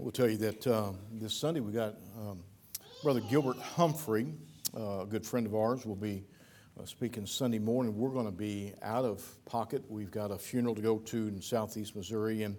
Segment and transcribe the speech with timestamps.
[0.00, 2.42] We'll tell you that uh, this Sunday we got um,
[3.02, 4.32] Brother Gilbert Humphrey,
[4.74, 6.24] uh, a good friend of ours, will be
[6.80, 7.94] uh, speaking Sunday morning.
[7.94, 9.84] We're going to be out of pocket.
[9.90, 12.56] We've got a funeral to go to in southeast Missouri, and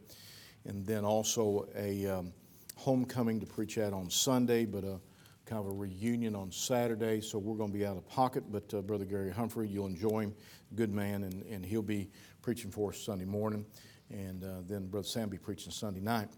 [0.65, 2.31] and then also a um,
[2.75, 4.99] homecoming to preach at on Sunday, but a
[5.47, 7.21] kind of a reunion on Saturday.
[7.21, 8.43] So we're going to be out of pocket.
[8.51, 10.35] But uh, Brother Gary Humphrey, you'll enjoy him,
[10.75, 12.11] good man, and, and he'll be
[12.43, 13.65] preaching for us Sunday morning,
[14.11, 16.29] and uh, then Brother Sam be preaching Sunday night.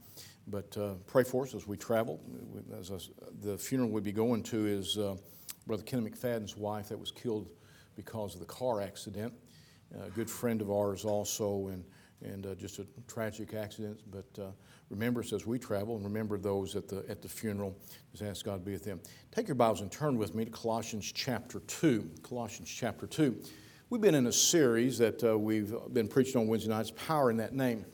[0.48, 2.20] But uh, pray for us as we travel.
[2.77, 2.98] As I,
[3.41, 5.16] the funeral we'll be going to is uh,
[5.67, 7.50] Brother Kenny McFadden's wife that was killed
[7.95, 9.34] because of the car accident.
[10.03, 11.84] a good friend of ours also, and,
[12.22, 14.02] and uh, just a tragic accident.
[14.12, 14.52] But uh,
[14.90, 17.78] remember us as we travel, and remember those at the, at the funeral.
[18.12, 19.00] Just ask God to be with them.
[19.31, 22.09] Take your Bibles and turn with me to Colossians chapter 2.
[22.22, 23.38] Colossians chapter 2.
[23.89, 27.38] We've been in a series that uh, we've been preaching on Wednesday nights, Power in
[27.38, 27.86] That Name.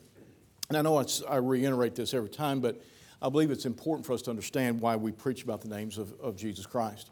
[0.70, 2.80] And I know I reiterate this every time, but
[3.23, 6.14] I believe it's important for us to understand why we preach about the names of,
[6.22, 7.09] of Jesus Christ.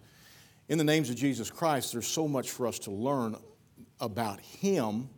[0.70, 3.36] In the names of Jesus Christ, there's so much for us to learn
[4.00, 5.10] about Him,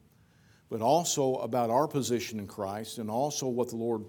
[0.69, 4.05] but also about our position in Christ, and also what the Lord,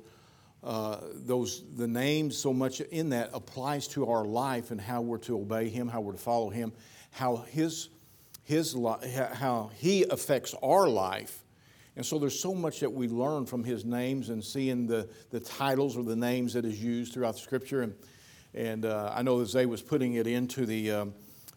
[0.62, 5.18] uh, those the names, so much in that applies to our life and how we're
[5.18, 6.72] to obey Him, how we're to follow Him,
[7.10, 7.88] how His
[8.44, 8.76] His
[9.34, 11.44] how He affects our life
[11.96, 15.40] and so there's so much that we learn from his names and seeing the, the
[15.40, 17.82] titles or the names that is used throughout the scripture.
[17.82, 17.94] And,
[18.54, 21.14] and uh, I know that Zay was putting it into the, um,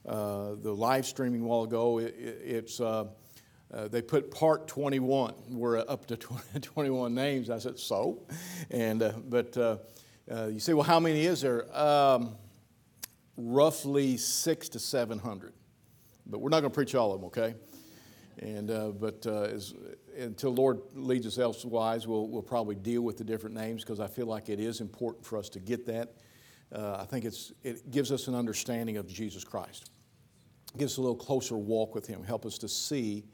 [0.08, 2.00] uh, the live streaming while ago.
[2.00, 3.06] It, it, it's, uh,
[3.74, 5.36] uh they put part 21.
[5.50, 7.50] We're up to 20, 21 names.
[7.50, 8.24] I said, so?
[8.72, 9.78] And, uh, but uh,
[10.48, 11.74] you say, well, how many is there?
[11.78, 12.36] Um,
[13.38, 15.54] roughly six to 700.
[16.26, 17.56] But we're not going to preach all of them, okay?
[18.40, 19.74] And, uh, but uh, as,
[20.18, 24.08] until Lord leads us elsewise, we'll, we'll probably deal with the different names because I
[24.08, 26.16] feel like it is important for us to get that.
[26.72, 29.92] Uh, I think it's, it gives us an understanding of Jesus Christ.
[30.74, 33.26] It gives us a little closer walk with Him, help us to see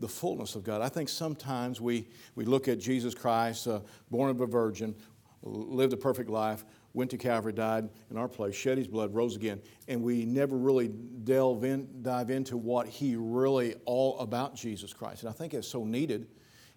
[0.00, 0.80] the fullness of God.
[0.80, 4.94] I think sometimes we, we look at Jesus Christ, uh, born of a virgin,
[5.42, 9.36] lived a perfect life, went to Calvary, died in our place, shed his blood, rose
[9.36, 14.92] again, and we never really delve in, dive into what he really all about Jesus
[14.92, 15.22] Christ.
[15.22, 16.26] And I think it's so needed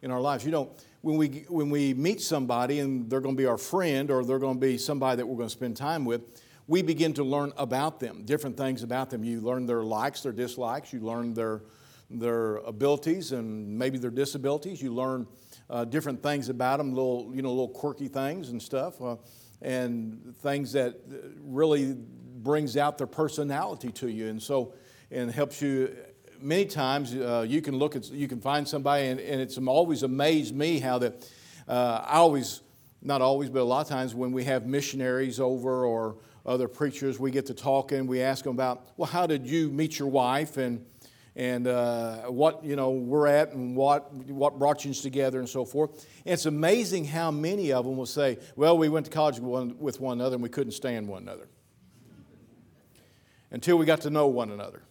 [0.02, 0.46] in our lives.
[0.46, 4.12] You know, when we when we meet somebody and they're going to be our friend
[4.12, 7.14] or they're going to be somebody that we're going to spend time with, we begin
[7.14, 9.24] to learn about them, different things about them.
[9.24, 10.94] You learn their likes, their dislikes.
[10.94, 11.64] You learn their
[12.10, 14.82] their abilities and maybe their disabilities.
[14.82, 15.26] You learn
[15.70, 19.02] uh, different things about them, little you know little quirky things and stuff.
[19.02, 19.16] Uh,
[19.64, 21.00] and things that
[21.42, 21.96] really
[22.38, 24.74] brings out their personality to you and so
[25.10, 25.96] and helps you
[26.42, 30.04] many times uh, you can look at you can find somebody and, and it's always
[30.04, 31.30] amazed me how that
[31.68, 32.62] uh, i always
[33.02, 37.18] not always but a lot of times when we have missionaries over or other preachers
[37.18, 40.58] we get to talking we ask them about well how did you meet your wife?
[40.58, 40.86] And
[41.36, 45.66] and uh, what you know we're at and what what brought you together and so
[45.66, 46.06] forth.
[46.26, 50.00] And it's amazing how many of them will say, "Well, we went to college with
[50.00, 51.48] one another and we couldn't stand one another
[53.52, 54.84] until we got to know one another."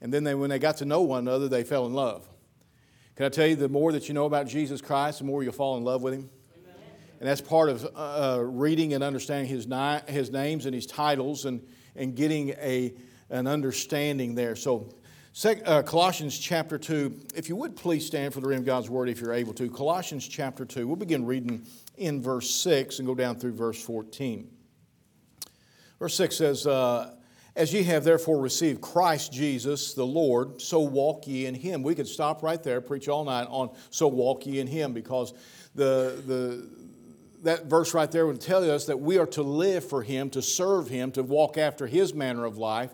[0.00, 2.28] And then they, when they got to know one another, they fell in love.
[3.16, 5.52] Can I tell you, the more that you know about Jesus Christ, the more you'll
[5.52, 6.30] fall in love with Him.
[7.20, 10.86] And that's part of uh, uh reading and understanding his, ni- his names and his
[10.86, 12.94] titles and, and getting a,
[13.28, 14.54] an understanding there.
[14.54, 14.94] So
[15.34, 17.26] Colossians chapter 2.
[17.34, 19.70] If you would please stand for the reading of God's word if you're able to.
[19.70, 20.86] Colossians chapter 2.
[20.86, 21.64] We'll begin reading
[21.96, 24.50] in verse 6 and go down through verse 14.
[25.98, 27.14] Verse 6 says, uh,
[27.56, 31.82] As ye have therefore received Christ Jesus the Lord, so walk ye in him.
[31.82, 35.34] We could stop right there, preach all night on so walk ye in him, because
[35.74, 36.68] the, the,
[37.42, 40.42] that verse right there would tell us that we are to live for him, to
[40.42, 42.92] serve him, to walk after his manner of life,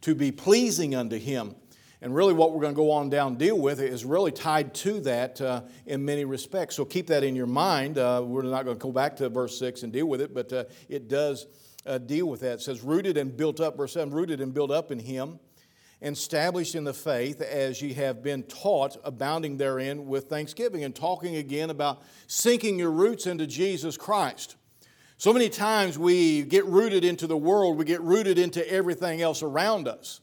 [0.00, 1.54] to be pleasing unto him.
[2.04, 4.74] And really, what we're going to go on down and deal with is really tied
[4.74, 6.76] to that uh, in many respects.
[6.76, 7.96] So keep that in your mind.
[7.96, 10.52] Uh, we're not going to go back to verse 6 and deal with it, but
[10.52, 11.46] uh, it does
[11.86, 12.52] uh, deal with that.
[12.56, 15.40] It says, rooted and built up, verse 7, rooted and built up in Him,
[16.02, 20.84] established in the faith as ye have been taught, abounding therein with thanksgiving.
[20.84, 24.56] And talking again about sinking your roots into Jesus Christ.
[25.16, 29.42] So many times we get rooted into the world, we get rooted into everything else
[29.42, 30.20] around us.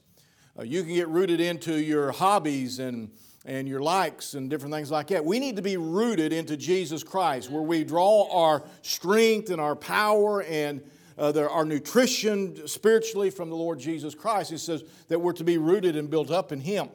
[0.61, 3.09] Uh, you can get rooted into your hobbies and,
[3.45, 5.25] and your likes and different things like that.
[5.25, 9.75] We need to be rooted into Jesus Christ, where we draw our strength and our
[9.75, 10.83] power and
[11.17, 14.51] uh, the, our nutrition spiritually from the Lord Jesus Christ.
[14.51, 16.89] He says that we're to be rooted and built up in Him.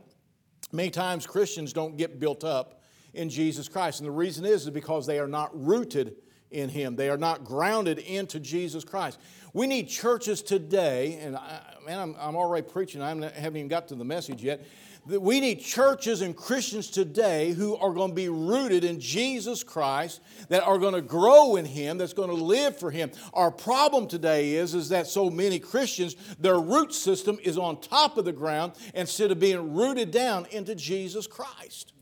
[0.70, 2.82] Many times Christians don't get built up
[3.14, 6.14] in Jesus Christ, and the reason is, is because they are not rooted
[6.50, 6.96] in Him.
[6.96, 9.18] They are not grounded into Jesus Christ.
[9.52, 13.88] We need churches today, and I, man, I'm, I'm already preaching, I haven't even got
[13.88, 14.66] to the message yet
[15.06, 20.20] we need churches and Christians today who are going to be rooted in Jesus Christ,
[20.48, 23.12] that are going to grow in Him, that's going to live for Him.
[23.32, 28.18] Our problem today is, is that so many Christians, their root system is on top
[28.18, 31.92] of the ground instead of being rooted down into Jesus Christ.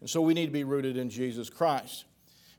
[0.00, 2.06] And so we need to be rooted in Jesus Christ.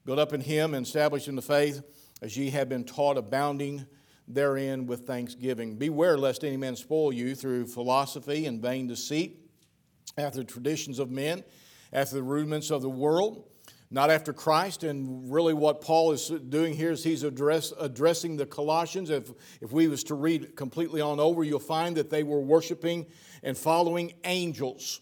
[0.05, 1.81] Built up in Him and established in the faith,
[2.21, 3.85] as ye have been taught, abounding
[4.27, 5.75] therein with thanksgiving.
[5.75, 9.39] Beware lest any man spoil you through philosophy and vain deceit
[10.17, 11.43] after the traditions of men,
[11.91, 13.47] after the rudiments of the world,
[13.91, 14.83] not after Christ.
[14.83, 19.09] And really, what Paul is doing here is he's address, addressing the Colossians.
[19.09, 19.31] If,
[19.61, 23.07] if we was to read completely on over, you'll find that they were worshiping
[23.43, 25.01] and following angels.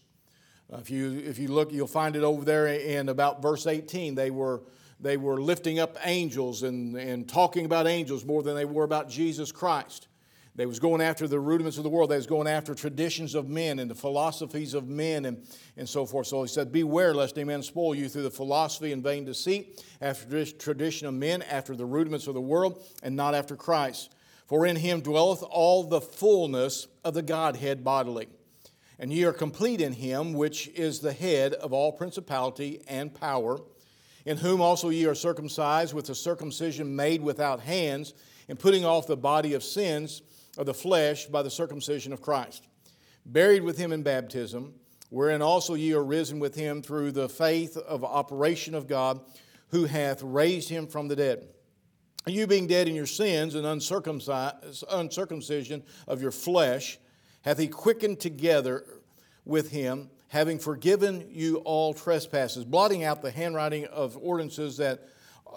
[0.70, 4.14] If you if you look, you'll find it over there in about verse 18.
[4.14, 4.62] They were
[5.00, 9.08] they were lifting up angels and, and talking about angels more than they were about
[9.08, 10.08] Jesus Christ.
[10.58, 12.10] They was going after the rudiments of the world.
[12.10, 15.46] They was going after traditions of men and the philosophies of men and,
[15.76, 16.26] and so forth.
[16.26, 19.84] So he said, Beware lest any man spoil you through the philosophy and vain deceit,
[20.00, 24.16] after this tradition of men, after the rudiments of the world, and not after Christ.
[24.46, 28.26] For in him dwelleth all the fullness of the Godhead bodily.
[28.98, 33.60] And ye are complete in him, which is the head of all principality and power,
[34.28, 38.12] in whom also ye are circumcised with a circumcision made without hands,
[38.50, 40.20] and putting off the body of sins
[40.58, 42.68] of the flesh by the circumcision of Christ,
[43.24, 44.74] buried with him in baptism,
[45.08, 49.18] wherein also ye are risen with him through the faith of operation of God,
[49.68, 51.48] who hath raised him from the dead.
[52.26, 56.98] You being dead in your sins and uncircumcision of your flesh,
[57.40, 58.84] hath he quickened together
[59.46, 65.08] with him, having forgiven you all trespasses, blotting out the handwriting of ordinances that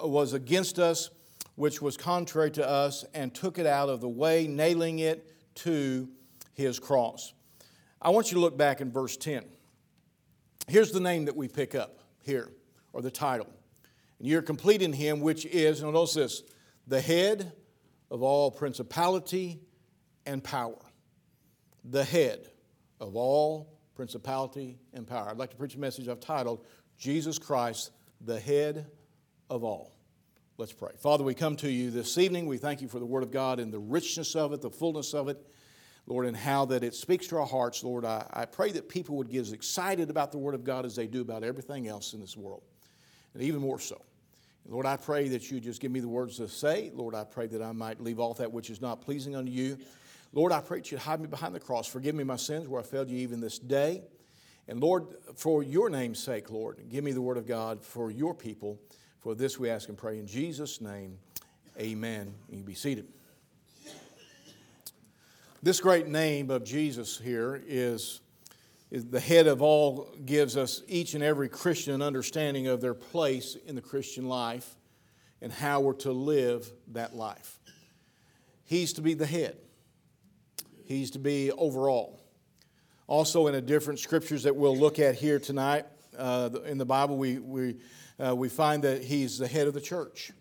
[0.04, 1.10] was against us
[1.56, 6.10] which was contrary to us, and took it out of the way, nailing it to
[6.54, 7.34] his cross.
[8.02, 9.46] I want you to look back in verse 10.
[10.68, 12.50] Here's the name that we pick up here,
[12.94, 13.48] or the title.
[14.20, 16.44] And you're complete in him, which is, now notice this,
[16.88, 17.52] the head
[18.10, 19.60] of all principality
[20.26, 20.80] and power.
[21.84, 22.50] The head
[23.00, 23.71] of all
[24.02, 25.30] principality and power.
[25.30, 26.66] I'd like to preach a message I've titled,
[26.98, 28.88] Jesus Christ, the head
[29.48, 29.94] of all.
[30.58, 30.90] Let's pray.
[30.98, 32.48] Father, we come to you this evening.
[32.48, 35.14] We thank you for the Word of God and the richness of it, the fullness
[35.14, 35.38] of it,
[36.08, 37.84] Lord, and how that it speaks to our hearts.
[37.84, 40.84] Lord, I, I pray that people would get as excited about the Word of God
[40.84, 42.64] as they do about everything else in this world,
[43.36, 44.02] and even more so.
[44.68, 46.90] Lord, I pray that you just give me the words to say.
[46.96, 49.78] Lord, I pray that I might leave off that which is not pleasing unto you.
[50.34, 51.88] Lord, I pray that you hide me behind the cross.
[51.88, 54.04] Forgive me my sins where I failed you even this day.
[54.68, 58.34] And Lord, for your name's sake, Lord, give me the word of God for your
[58.34, 58.80] people.
[59.20, 61.18] For this we ask and pray in Jesus' name.
[61.80, 62.34] Amen.
[62.50, 63.08] You be seated.
[65.64, 68.22] This great name of Jesus here is,
[68.90, 72.96] is the head of all, gives us each and every Christian an understanding of their
[72.96, 74.76] place in the Christian life
[75.42, 77.60] and how we're to live that life.
[78.64, 79.58] He's to be the head,
[80.92, 82.20] He's to be overall.
[83.08, 85.86] Also, in the different scriptures that we'll look at here tonight
[86.18, 87.78] uh, in the Bible, we, we
[88.20, 90.32] uh, we find that he's the head of the church.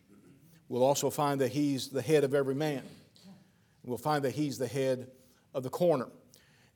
[0.68, 2.82] We'll also find that he's the head of every man.
[3.84, 5.08] We'll find that he's the head
[5.54, 6.08] of the corner.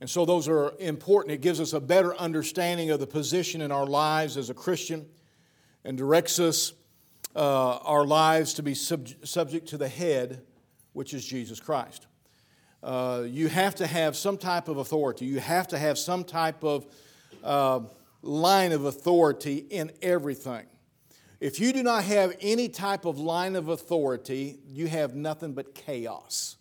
[0.01, 1.33] And so those are important.
[1.33, 5.07] It gives us a better understanding of the position in our lives as a Christian
[5.85, 6.73] and directs us,
[7.37, 10.43] uh, our lives, to be sub- subject to the head,
[10.93, 12.07] which is Jesus Christ.
[12.85, 15.25] Uh, you have to have some type of authority.
[15.25, 16.85] You have to have some type of
[17.43, 17.81] uh,
[18.21, 20.67] line of authority in everything.
[21.41, 25.75] If you do not have any type of line of authority, you have nothing but
[25.75, 26.59] chaos.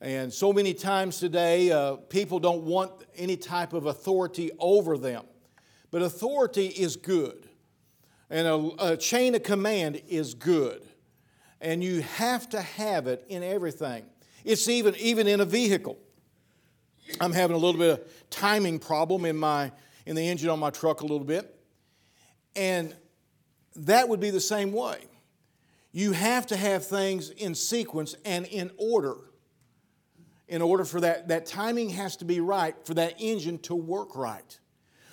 [0.00, 5.24] And so many times today, uh, people don't want any type of authority over them.
[5.92, 7.48] But authority is good,
[8.28, 10.84] and a, a chain of command is good.
[11.60, 14.04] And you have to have it in everything.
[14.44, 15.98] It's even, even in a vehicle.
[17.20, 19.72] I'm having a little bit of timing problem in, my,
[20.06, 21.54] in the engine on my truck a little bit.
[22.56, 22.94] And
[23.76, 24.98] that would be the same way.
[25.92, 29.16] You have to have things in sequence and in order.
[30.48, 34.16] In order for that, that timing has to be right for that engine to work
[34.16, 34.58] right.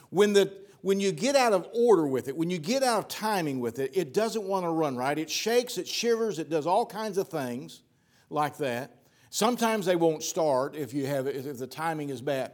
[0.10, 3.08] When, the, when you get out of order with it, when you get out of
[3.08, 5.18] timing with it, it doesn't want to run right.
[5.18, 7.82] It shakes, it shivers, it does all kinds of things
[8.30, 8.99] like that.
[9.30, 12.52] Sometimes they won't start if, you have, if the timing is bad.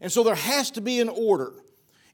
[0.00, 1.52] And so there has to be an order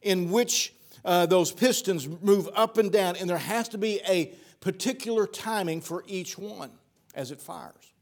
[0.02, 0.74] in which
[1.04, 5.80] uh, those pistons move up and down, and there has to be a particular timing
[5.80, 6.70] for each one
[7.14, 7.92] as it fires.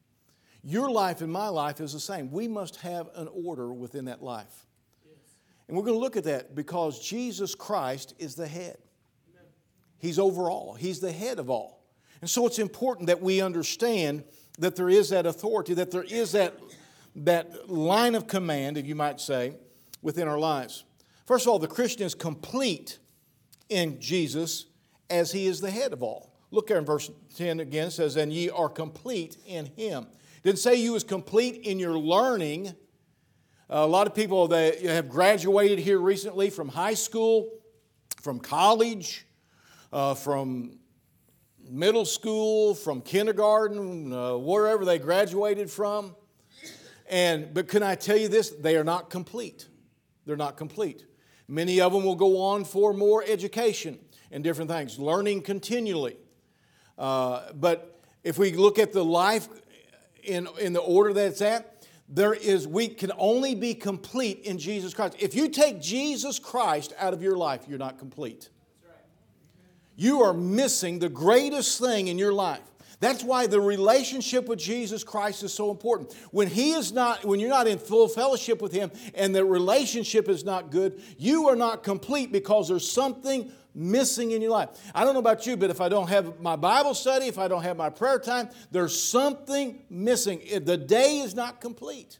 [0.62, 2.30] Your life and my life is the same.
[2.30, 4.66] We must have an order within that life.
[5.68, 8.78] And we're going to look at that because Jesus Christ is the head.
[9.98, 11.82] He's over all, He's the head of all.
[12.20, 14.24] And so it's important that we understand
[14.58, 16.58] that there is that authority, that there is that,
[17.16, 19.54] that line of command, if you might say,
[20.02, 20.84] within our lives.
[21.26, 22.98] First of all, the Christian is complete
[23.68, 24.66] in Jesus
[25.10, 26.32] as He is the head of all.
[26.50, 30.06] Look there in verse 10 again, it says, And ye are complete in Him.
[30.42, 32.74] Didn't say you was complete in your learning
[33.70, 37.50] a lot of people that have graduated here recently from high school,
[38.20, 39.26] from college,
[39.92, 40.78] uh, from
[41.68, 46.14] middle school, from kindergarten, uh, wherever they graduated from.
[47.08, 48.50] And, but can I tell you this?
[48.50, 49.68] They are not complete.
[50.26, 51.04] They're not complete.
[51.48, 53.98] Many of them will go on for more education
[54.30, 56.16] and different things, learning continually.
[56.96, 59.48] Uh, but if we look at the life
[60.22, 64.58] in, in the order that it's at, there is we can only be complete in
[64.58, 65.16] Jesus Christ.
[65.18, 68.50] If you take Jesus Christ out of your life, you're not complete.
[69.96, 72.62] You are missing the greatest thing in your life.
[73.00, 76.14] That's why the relationship with Jesus Christ is so important.
[76.30, 80.28] When he is not when you're not in full fellowship with him and the relationship
[80.28, 84.70] is not good, you are not complete because there's something missing in your life.
[84.94, 87.48] I don't know about you, but if I don't have my Bible study, if I
[87.48, 90.40] don't have my prayer time, there's something missing.
[90.64, 92.18] The day is not complete.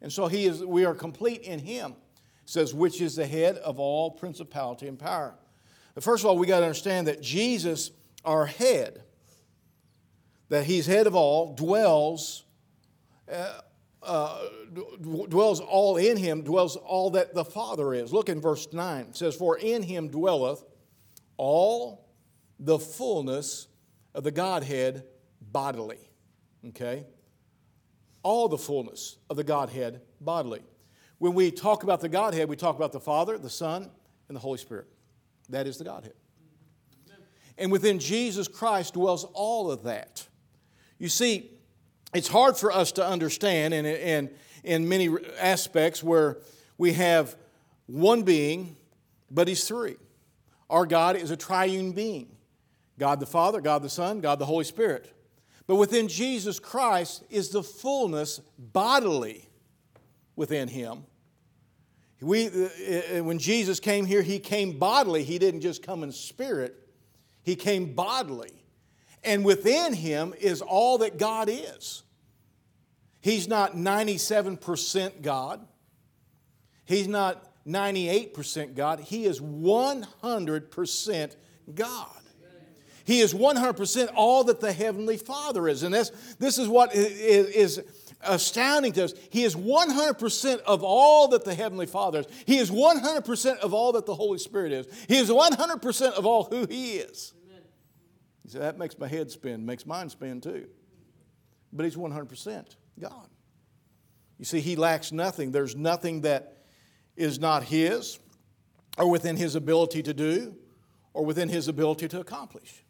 [0.00, 1.92] And so he is, we are complete in him.
[2.44, 5.34] It says, which is the head of all principality and power.
[5.98, 7.90] But first of all, we got to understand that Jesus,
[8.24, 9.02] our head,
[10.48, 12.44] that he's head of all, dwells.
[13.28, 13.62] Uh,
[14.04, 14.38] uh,
[15.02, 18.12] dwells all in him, dwells all that the Father is.
[18.12, 19.06] Look in verse 9.
[19.06, 20.62] It says, For in him dwelleth
[21.36, 22.06] all
[22.60, 23.66] the fullness
[24.14, 25.02] of the Godhead
[25.40, 26.12] bodily.
[26.68, 27.06] Okay?
[28.22, 30.62] All the fullness of the Godhead bodily.
[31.18, 33.90] When we talk about the Godhead, we talk about the Father, the Son,
[34.28, 34.86] and the Holy Spirit.
[35.48, 36.14] That is the Godhead.
[37.56, 40.26] And within Jesus Christ dwells all of that.
[40.98, 41.50] You see,
[42.14, 44.30] it's hard for us to understand in, in,
[44.62, 46.38] in many aspects where
[46.76, 47.36] we have
[47.86, 48.76] one being,
[49.30, 49.96] but He's three.
[50.70, 52.28] Our God is a triune being
[52.98, 55.12] God the Father, God the Son, God the Holy Spirit.
[55.66, 59.48] But within Jesus Christ is the fullness bodily
[60.34, 61.04] within Him.
[62.20, 65.24] We, uh, uh, when Jesus came here, He came bodily.
[65.24, 66.74] He didn't just come in spirit,
[67.42, 68.58] He came bodily.
[69.24, 72.02] And within him is all that God is.
[73.20, 75.66] He's not 97% God.
[76.84, 79.00] He's not 98% God.
[79.00, 81.36] He is 100%
[81.74, 82.08] God.
[83.04, 85.82] He is 100% all that the Heavenly Father is.
[85.82, 87.82] And this, this is what is
[88.20, 89.14] astounding to us.
[89.30, 92.26] He is 100% of all that the Heavenly Father is.
[92.46, 94.86] He is 100% of all that the Holy Spirit is.
[95.08, 97.34] He is 100% of all who He is.
[98.44, 100.68] You said, That makes my head spin, makes mine spin too.
[101.72, 102.64] But he's 100%
[102.98, 103.28] God.
[104.38, 105.52] You see, he lacks nothing.
[105.52, 106.56] There's nothing that
[107.16, 108.18] is not his
[108.96, 110.54] or within his ability to do
[111.12, 112.84] or within his ability to accomplish.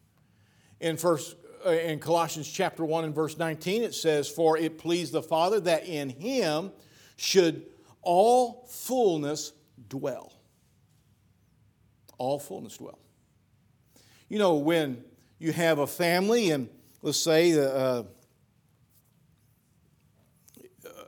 [0.80, 1.35] In first
[1.67, 5.87] in Colossians chapter 1 and verse 19 it says for it pleased the Father that
[5.87, 6.73] in him
[7.17, 7.67] should
[8.03, 9.53] all fullness
[9.88, 10.33] dwell.
[12.17, 12.99] All fullness dwell.
[14.29, 15.05] You know when
[15.38, 16.69] you have a family, and
[17.03, 18.03] let's say uh, uh,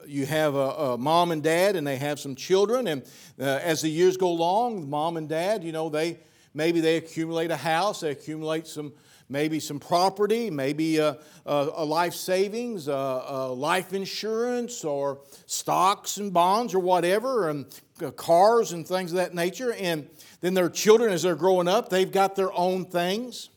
[0.06, 3.02] you have a, a, mom and dad, and they have some children, and
[3.40, 6.18] uh, as the years go along, mom and dad, you know, they
[6.54, 8.92] maybe they accumulate a house, they accumulate some
[9.30, 16.18] maybe some property, maybe a, a, a life savings, a, a, life insurance, or stocks
[16.18, 17.66] and bonds, or whatever, and
[18.02, 19.72] uh, cars and things of that nature.
[19.72, 20.08] And
[20.40, 23.48] then their children, as they're growing up, they've got their own things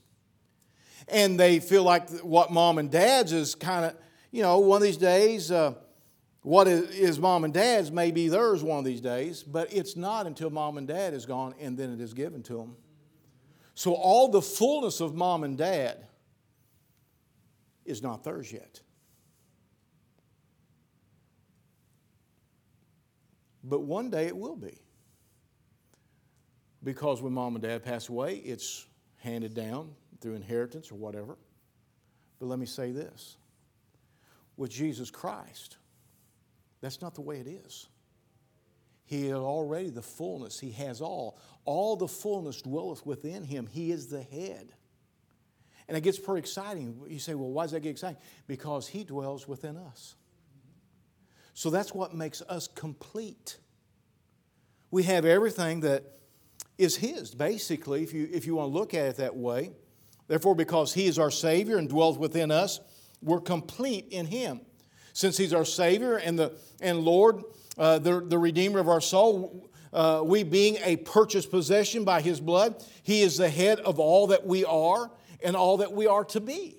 [1.08, 3.96] and they feel like what mom and dad's is kind of,
[4.32, 5.74] you know, one of these days, uh,
[6.42, 10.28] what is mom and dad's may be theirs one of these days, but it's not
[10.28, 12.76] until mom and dad is gone and then it is given to them.
[13.76, 16.06] So all the fullness of mom and dad
[17.86, 18.82] is not theirs yet.
[23.64, 24.80] But one day it will be.
[26.84, 28.86] Because when mom and dad pass away, it's
[29.18, 31.38] handed down through inheritance or whatever.
[32.40, 33.38] But let me say this
[34.58, 35.78] with Jesus Christ,
[36.82, 37.88] that's not the way it is.
[39.14, 41.38] He is already the fullness, He has all.
[41.66, 43.68] All the fullness dwelleth within Him.
[43.68, 44.74] He is the head.
[45.88, 47.00] And it gets pretty exciting.
[47.08, 48.18] You say, well, why does that get exciting?
[48.48, 50.16] Because He dwells within us.
[51.54, 53.58] So that's what makes us complete.
[54.90, 56.04] We have everything that
[56.80, 59.74] is His, basically, if you, if you want to look at it that way.
[60.28, 62.80] Therefore, because He is our Savior and dwells within us,
[63.22, 64.62] we're complete in Him.
[65.14, 67.44] Since He's our Savior and, the, and Lord,
[67.78, 72.40] uh, the, the Redeemer of our soul, uh, we being a purchased possession by His
[72.40, 75.12] blood, He is the head of all that we are
[75.44, 76.78] and all that we are to be.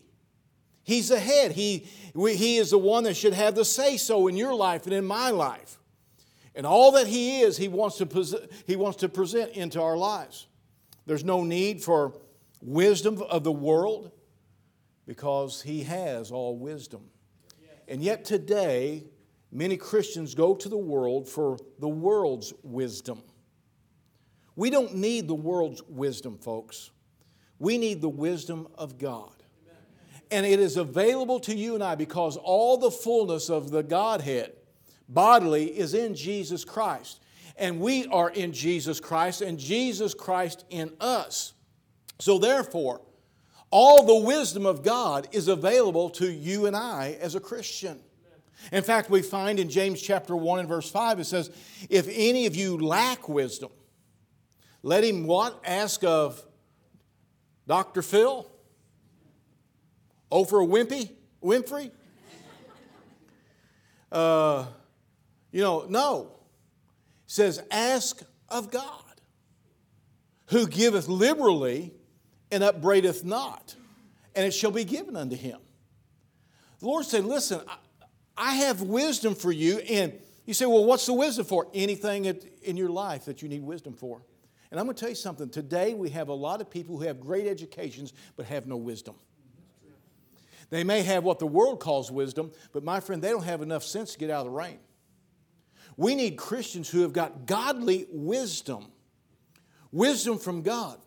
[0.82, 1.52] He's the head.
[1.52, 4.84] He, we, he is the one that should have the say so in your life
[4.84, 5.78] and in my life.
[6.54, 10.46] And all that He is, He wants to, he wants to present into our lives.
[11.06, 12.14] There's no need for
[12.60, 14.12] wisdom of the world
[15.06, 17.10] because He has all wisdom.
[17.88, 19.04] And yet today,
[19.54, 23.22] many Christians go to the world for the world's wisdom.
[24.56, 26.90] We don't need the world's wisdom, folks.
[27.58, 29.30] We need the wisdom of God.
[30.30, 34.52] And it is available to you and I because all the fullness of the Godhead
[35.08, 37.20] bodily is in Jesus Christ.
[37.56, 41.52] And we are in Jesus Christ and Jesus Christ in us.
[42.18, 43.00] So, therefore,
[43.70, 48.00] all the wisdom of God is available to you and I as a Christian.
[48.72, 51.50] In fact, we find in James chapter 1 and verse 5, it says,
[51.90, 53.70] If any of you lack wisdom,
[54.82, 55.60] let him what?
[55.64, 56.44] Ask of
[57.66, 58.02] Dr.
[58.02, 58.50] Phil?
[60.30, 61.10] Oprah Wimpy?
[61.42, 61.90] Winfrey?
[64.10, 64.66] Uh,
[65.50, 66.30] you know, no.
[67.26, 69.02] It says, ask of God,
[70.46, 71.92] who giveth liberally
[72.50, 73.74] and upbraideth not,
[74.34, 75.58] and it shall be given unto him.
[76.78, 77.60] The Lord said, Listen,
[78.36, 79.78] I have wisdom for you.
[79.78, 80.12] And
[80.46, 81.68] you say, Well, what's the wisdom for?
[81.74, 82.24] Anything
[82.62, 84.22] in your life that you need wisdom for.
[84.70, 85.48] And I'm going to tell you something.
[85.48, 89.14] Today, we have a lot of people who have great educations but have no wisdom.
[90.70, 93.84] They may have what the world calls wisdom, but my friend, they don't have enough
[93.84, 94.78] sense to get out of the rain.
[95.96, 98.86] We need Christians who have got godly wisdom,
[99.92, 100.98] wisdom from God.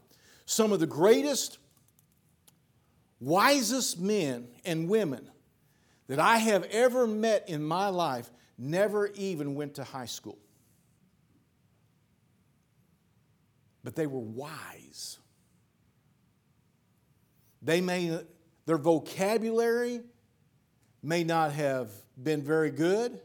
[0.45, 1.57] Some of the greatest,
[3.19, 5.29] wisest men and women
[6.07, 10.39] that I have ever met in my life never even went to high school.
[13.83, 15.19] But they were wise.
[17.61, 18.19] They may,
[18.65, 20.01] their vocabulary
[21.03, 21.91] may not have
[22.21, 23.19] been very good.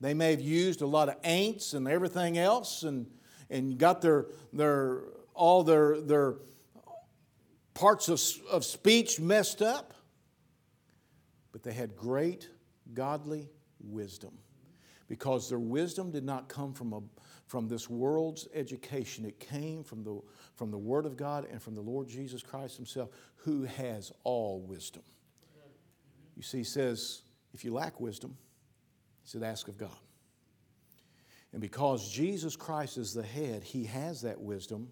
[0.00, 3.06] They may have used a lot of ain'ts and everything else and,
[3.50, 5.00] and got their, their,
[5.34, 6.36] all their, their
[7.74, 9.94] parts of, of speech messed up
[11.52, 12.48] but they had great
[12.94, 13.48] godly
[13.80, 14.32] wisdom
[15.08, 17.00] because their wisdom did not come from, a,
[17.46, 19.24] from this world's education.
[19.24, 20.20] It came from the,
[20.54, 24.60] from the Word of God and from the Lord Jesus Christ Himself, who has all
[24.60, 25.02] wisdom.
[26.36, 27.22] You see, He says,
[27.54, 28.36] if you lack wisdom,
[29.22, 29.90] He said, ask of God.
[31.52, 34.88] And because Jesus Christ is the head, He has that wisdom,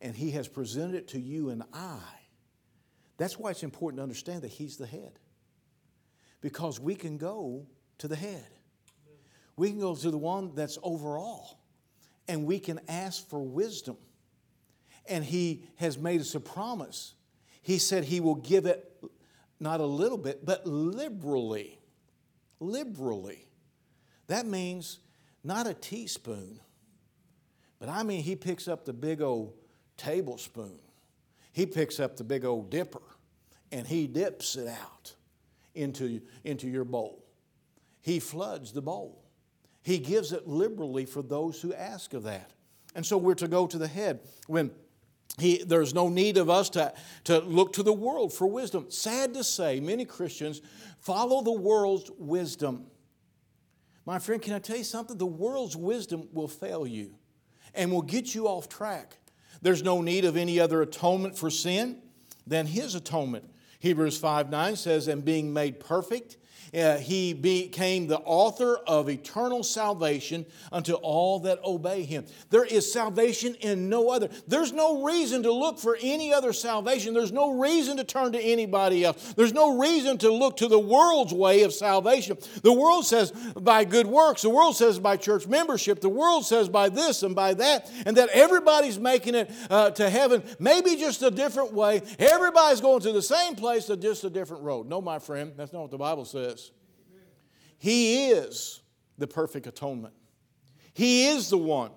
[0.00, 2.00] and He has presented it to you and I.
[3.18, 5.20] That's why it's important to understand that He's the head
[6.46, 7.66] because we can go
[7.98, 8.46] to the head.
[9.56, 11.58] We can go to the one that's over all,
[12.28, 13.96] and we can ask for wisdom.
[15.08, 17.14] And He has made us a promise.
[17.62, 18.88] He said He will give it
[19.58, 21.80] not a little bit, but liberally.
[22.60, 23.48] Liberally.
[24.28, 25.00] That means
[25.42, 26.60] not a teaspoon,
[27.80, 29.52] but I mean He picks up the big old
[29.96, 30.78] tablespoon.
[31.52, 33.02] He picks up the big old dipper
[33.72, 35.16] and He dips it out
[35.76, 37.24] into, into your bowl.
[38.00, 39.22] He floods the bowl.
[39.82, 42.50] He gives it liberally for those who ask of that.
[42.94, 44.70] And so we're to go to the head when
[45.38, 48.86] he, there's no need of us to, to look to the world for wisdom.
[48.90, 50.62] Sad to say, many Christians
[50.98, 52.86] follow the world's wisdom.
[54.06, 55.18] My friend, can I tell you something?
[55.18, 57.14] The world's wisdom will fail you
[57.74, 59.18] and will get you off track.
[59.60, 62.00] There's no need of any other atonement for sin
[62.46, 63.50] than His atonement.
[63.78, 66.36] Hebrews 5 9 says, And being made perfect,
[66.74, 72.26] uh, he became the author of eternal salvation unto all that obey him.
[72.50, 74.28] There is salvation in no other.
[74.46, 77.14] There's no reason to look for any other salvation.
[77.14, 79.34] There's no reason to turn to anybody else.
[79.34, 82.38] There's no reason to look to the world's way of salvation.
[82.62, 86.68] The world says by good works, the world says by church membership, the world says
[86.68, 91.22] by this and by that, and that everybody's making it uh, to heaven, maybe just
[91.22, 92.02] a different way.
[92.18, 94.88] Everybody's going to the same place, just a different road.
[94.88, 96.65] No, my friend, that's not what the Bible says.
[97.78, 98.80] He is
[99.18, 100.14] the perfect atonement.
[100.92, 101.90] He is the one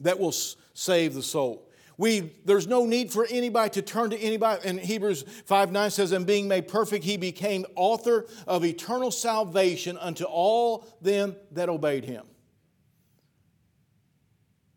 [0.00, 1.68] that will save the soul.
[1.96, 4.62] We, there's no need for anybody to turn to anybody.
[4.64, 9.96] And Hebrews 5 9 says, And being made perfect, he became author of eternal salvation
[9.98, 12.26] unto all them that obeyed him.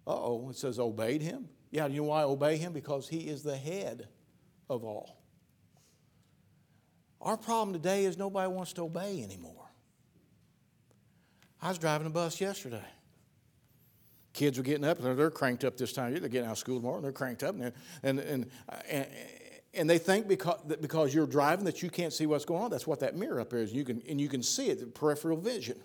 [0.05, 1.49] Uh oh, it says obeyed him.
[1.71, 2.71] Yeah, do you know why obey him?
[2.71, 4.07] Because he is the head
[4.69, 5.17] of all.
[7.19, 9.66] Our problem today is nobody wants to obey anymore.
[11.61, 12.85] I was driving a bus yesterday.
[14.33, 16.11] Kids are getting up, and they're cranked up this time.
[16.13, 18.51] They're getting out of school tomorrow, and they're cranked up, and, and, and,
[18.87, 19.07] and,
[19.73, 22.69] and they think because, that because you're driving that you can't see what's going on.
[22.69, 23.73] That's what that mirror up there is.
[23.73, 25.79] You can, and you can see it, the peripheral vision.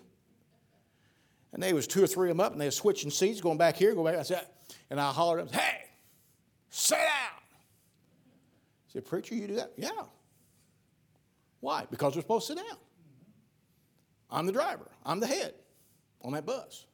[1.51, 3.57] And there was two or three of them up, and they were switching seats, going
[3.57, 4.19] back here, going back.
[4.19, 4.45] I said,
[4.91, 5.85] and I hollered at them, hey,
[6.69, 7.07] sit down.
[7.07, 9.71] I said, preacher, you do that?
[9.77, 9.89] Yeah.
[11.59, 11.87] Why?
[11.89, 12.77] Because we're supposed to sit down.
[14.29, 14.91] I'm the driver.
[15.03, 15.53] I'm the head
[16.23, 16.85] on that bus.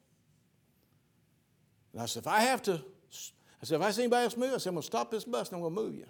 [1.93, 4.53] And I said, if I have to, I said, if I see anybody else move,
[4.53, 6.05] I said, I'm going to stop this bus and I'm going to move you.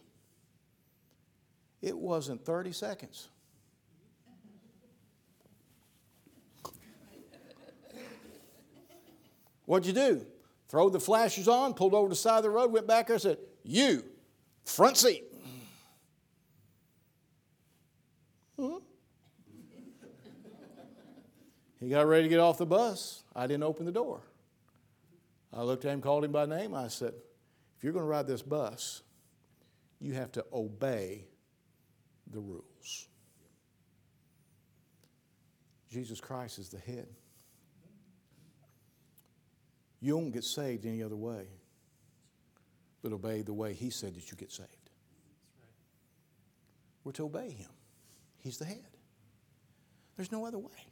[1.82, 3.30] It wasn't 30 seconds.
[9.66, 10.26] What'd you do?
[10.68, 13.16] Throw the flashers on, pulled over to the side of the road, went back there,
[13.16, 14.04] and said, You,
[14.66, 15.24] front seat.
[18.60, 18.78] Hmm?
[21.80, 23.24] He got ready to get off the bus.
[23.36, 24.22] I didn't open the door.
[25.54, 26.76] I looked at him, called him by name.
[26.76, 27.14] I said,
[27.78, 29.02] If you're going to ride this bus,
[30.00, 31.26] you have to obey
[32.32, 33.08] the rules.
[35.90, 37.08] Jesus Christ is the head.
[40.02, 41.48] You won't get saved any other way
[43.02, 44.70] but obey the way He said that you get saved.
[47.04, 47.70] We're to obey Him,
[48.40, 48.86] He's the head.
[50.16, 50.89] There's no other way.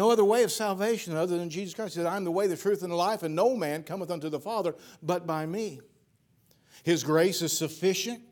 [0.00, 1.92] No other way of salvation other than Jesus Christ.
[1.92, 4.30] He said, I'm the way, the truth, and the life, and no man cometh unto
[4.30, 5.78] the Father but by me.
[6.84, 8.22] His grace is sufficient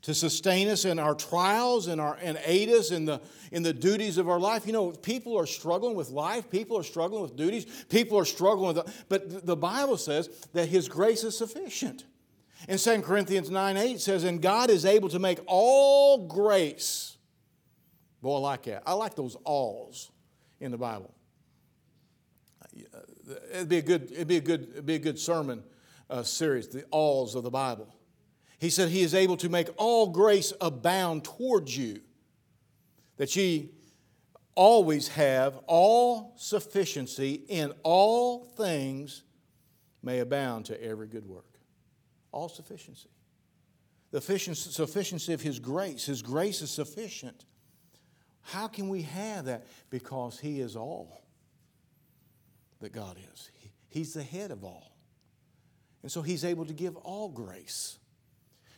[0.00, 3.20] to sustain us in our trials and, our, and aid us in the,
[3.52, 4.66] in the duties of our life.
[4.66, 8.74] You know, people are struggling with life, people are struggling with duties, people are struggling
[8.74, 12.06] with, but the Bible says that His grace is sufficient.
[12.66, 17.18] In 2 Corinthians 9 8 says, And God is able to make all grace.
[18.22, 18.84] Boy, I like that.
[18.86, 20.12] I like those alls
[20.60, 21.14] in the Bible.
[23.52, 25.62] It'd be a good, it'd be a good, it'd be a good sermon
[26.10, 27.94] uh, series, the alls of the Bible.
[28.58, 32.00] He said he is able to make all grace abound towards you,
[33.16, 33.70] that ye
[34.54, 39.22] always have all sufficiency in all things
[40.02, 41.58] may abound to every good work.
[42.32, 43.08] All sufficiency.
[44.10, 46.06] The sufficiency of his grace.
[46.06, 47.44] His grace is sufficient.
[48.42, 49.66] How can we have that?
[49.90, 51.22] Because He is all
[52.80, 53.50] that God is.
[53.88, 54.92] He's the head of all.
[56.02, 57.98] And so He's able to give all grace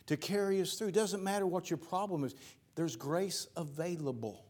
[0.07, 0.89] to carry us through.
[0.89, 2.35] It doesn't matter what your problem is,
[2.75, 4.45] there's grace available.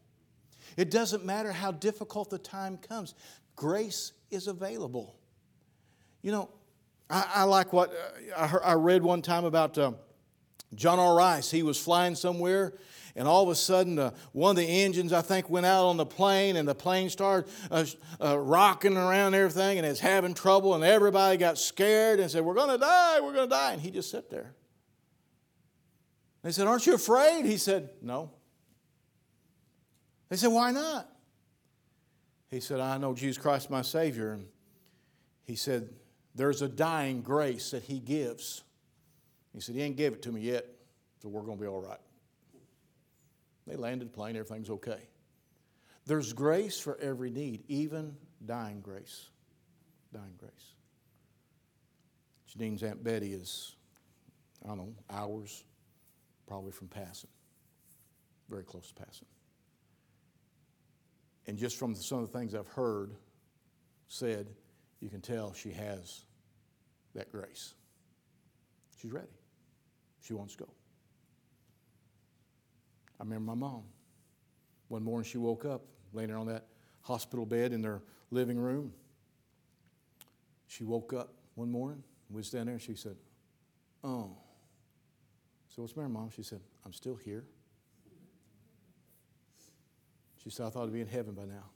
[0.76, 3.14] It doesn't matter how difficult the time comes,
[3.56, 5.16] grace is available.
[6.22, 6.50] You know,
[7.10, 9.92] I, I like what uh, I, heard, I, read one time about uh,
[10.74, 11.14] John R.
[11.14, 11.50] Rice.
[11.50, 12.74] He was flying somewhere
[13.14, 15.96] and all of a sudden uh, one of the engines i think went out on
[15.96, 17.84] the plane and the plane started uh,
[18.22, 22.44] uh, rocking around and everything and it's having trouble and everybody got scared and said
[22.44, 23.72] we're going to die we're going to die.
[23.72, 24.54] And he just sat there.
[26.42, 27.44] They said aren't you afraid?
[27.44, 28.30] He said no.
[30.28, 31.08] They said why not?
[32.50, 34.32] He said i know jesus christ my savior.
[34.32, 34.46] And
[35.44, 35.88] he said
[36.34, 38.62] there's a dying grace that he gives.
[39.52, 40.66] He said he ain't gave it to me yet
[41.20, 42.00] so we're going to be all right
[43.66, 45.08] they landed plane, everything's okay.
[46.06, 49.28] There's grace for every need, even dying grace.
[50.12, 50.74] Dying grace.
[52.48, 53.76] Janine's Aunt Betty is,
[54.64, 55.64] I don't know, hours
[56.46, 57.30] probably from passing.
[58.50, 59.28] Very close to passing.
[61.46, 63.14] And just from some of the things I've heard
[64.08, 64.48] said,
[65.00, 66.24] you can tell she has
[67.14, 67.74] that grace.
[69.00, 69.26] She's ready.
[70.20, 70.70] She wants to go.
[73.20, 73.82] I remember my mom.
[74.88, 76.66] One morning she woke up, laying on that
[77.02, 78.92] hospital bed in their living room.
[80.66, 83.16] She woke up one morning, was down there, and she said,
[84.02, 84.36] Oh.
[85.68, 86.30] So what's the matter, Mom?
[86.34, 87.44] She said, I'm still here.
[90.42, 91.70] She said, I thought I'd be in heaven by now.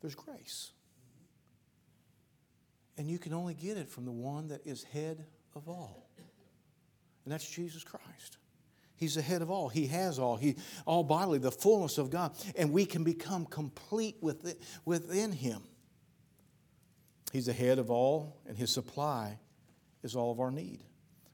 [0.00, 0.70] There's grace.
[2.96, 6.08] And you can only get it from the one that is head of all.
[7.24, 8.38] And that's Jesus Christ.
[9.00, 9.70] He's the head of all.
[9.70, 10.36] He has all.
[10.36, 12.36] He all bodily, the fullness of God.
[12.54, 15.62] And we can become complete with it, within Him.
[17.32, 19.38] He's the head of all, and His supply
[20.02, 20.84] is all of our need.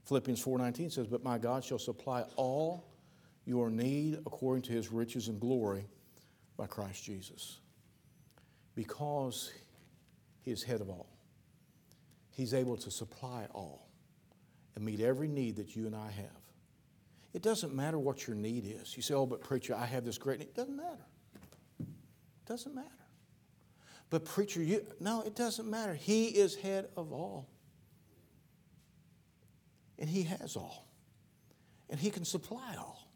[0.04, 2.84] Philippians 4:19 says, "But my God shall supply all
[3.44, 5.88] your need according to his riches and glory
[6.56, 7.58] by Christ Jesus."
[8.76, 9.50] Because
[10.42, 11.08] he is head of all.
[12.30, 13.88] He's able to supply all
[14.76, 16.45] and meet every need that you and I have.
[17.36, 18.96] It doesn't matter what your need is.
[18.96, 21.06] You say, "Oh, but preacher, I have this great need." It doesn't matter.
[21.78, 22.88] It doesn't matter.
[24.08, 25.94] But preacher, you no, it doesn't matter.
[25.94, 27.50] He is head of all.
[29.98, 30.88] And he has all.
[31.90, 33.06] And he can supply all.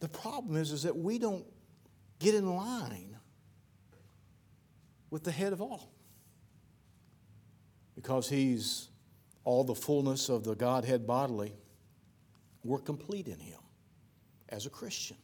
[0.00, 1.46] The problem is, is that we don't
[2.18, 3.16] get in line
[5.08, 5.90] with the head of all.
[7.94, 8.90] Because he's
[9.42, 11.54] all the fullness of the Godhead bodily,
[12.68, 13.60] we're complete in him
[14.48, 15.16] as a Christian.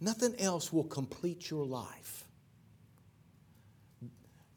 [0.00, 2.24] Nothing else will complete your life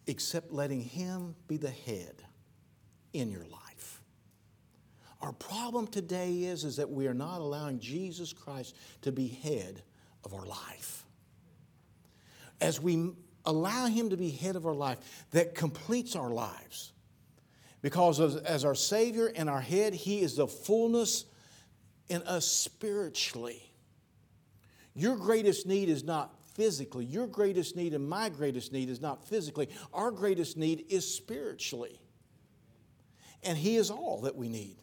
[0.07, 2.23] except letting Him be the head
[3.11, 4.01] in your life.
[5.21, 9.81] Our problem today is, is that we are not allowing Jesus Christ to be head
[10.23, 11.05] of our life.
[12.59, 13.11] As we
[13.45, 16.92] allow Him to be head of our life, that completes our lives.
[17.83, 21.25] Because as our Savior and our head, He is the fullness
[22.07, 23.61] in us spiritually.
[24.95, 27.03] Your greatest need is not physically.
[27.03, 29.67] Your greatest need and my greatest need is not physically.
[29.93, 31.99] Our greatest need is spiritually.
[33.43, 34.77] And He is all that we need.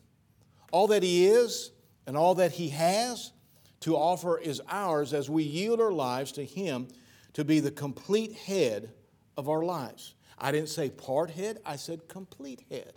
[0.70, 1.72] All that He is
[2.06, 3.32] and all that He has
[3.80, 6.86] to offer is ours as we yield our lives to Him
[7.32, 8.90] to be the complete head
[9.38, 10.14] of our lives.
[10.40, 12.94] I didn't say part head, I said complete head.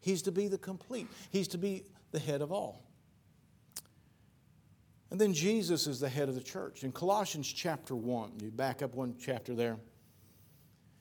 [0.00, 2.84] He's to be the complete, He's to be the head of all.
[5.10, 6.84] And then Jesus is the head of the church.
[6.84, 9.76] In Colossians chapter 1, you back up one chapter there.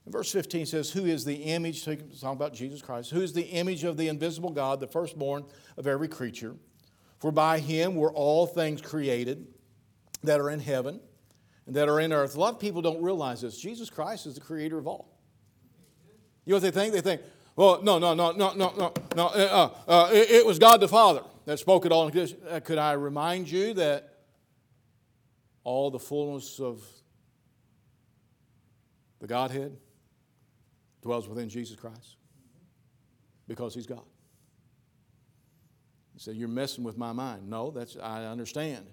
[0.06, 3.44] In verse 15 says, Who is the image, talking about Jesus Christ, who is the
[3.44, 5.46] image of the invisible God, the firstborn
[5.78, 6.56] of every creature?
[7.20, 9.48] For by him were all things created
[10.24, 11.00] that are in heaven
[11.66, 12.36] and that are in earth.
[12.36, 13.58] A lot of people don't realize this.
[13.58, 15.11] Jesus Christ is the creator of all.
[16.46, 16.94] You know what they think?
[16.94, 17.22] They think,
[17.56, 19.28] well, no, no, no, no, no, no, no.
[19.28, 22.08] Uh, uh, it, it was God the Father that spoke it all.
[22.08, 24.20] Uh, could I remind you that
[25.64, 26.84] all the fullness of
[29.20, 29.78] the Godhead
[31.02, 32.18] dwells within Jesus Christ?
[33.48, 34.06] Because He's God.
[36.14, 37.50] You say, You're messing with my mind.
[37.50, 38.86] No, that's, I understand.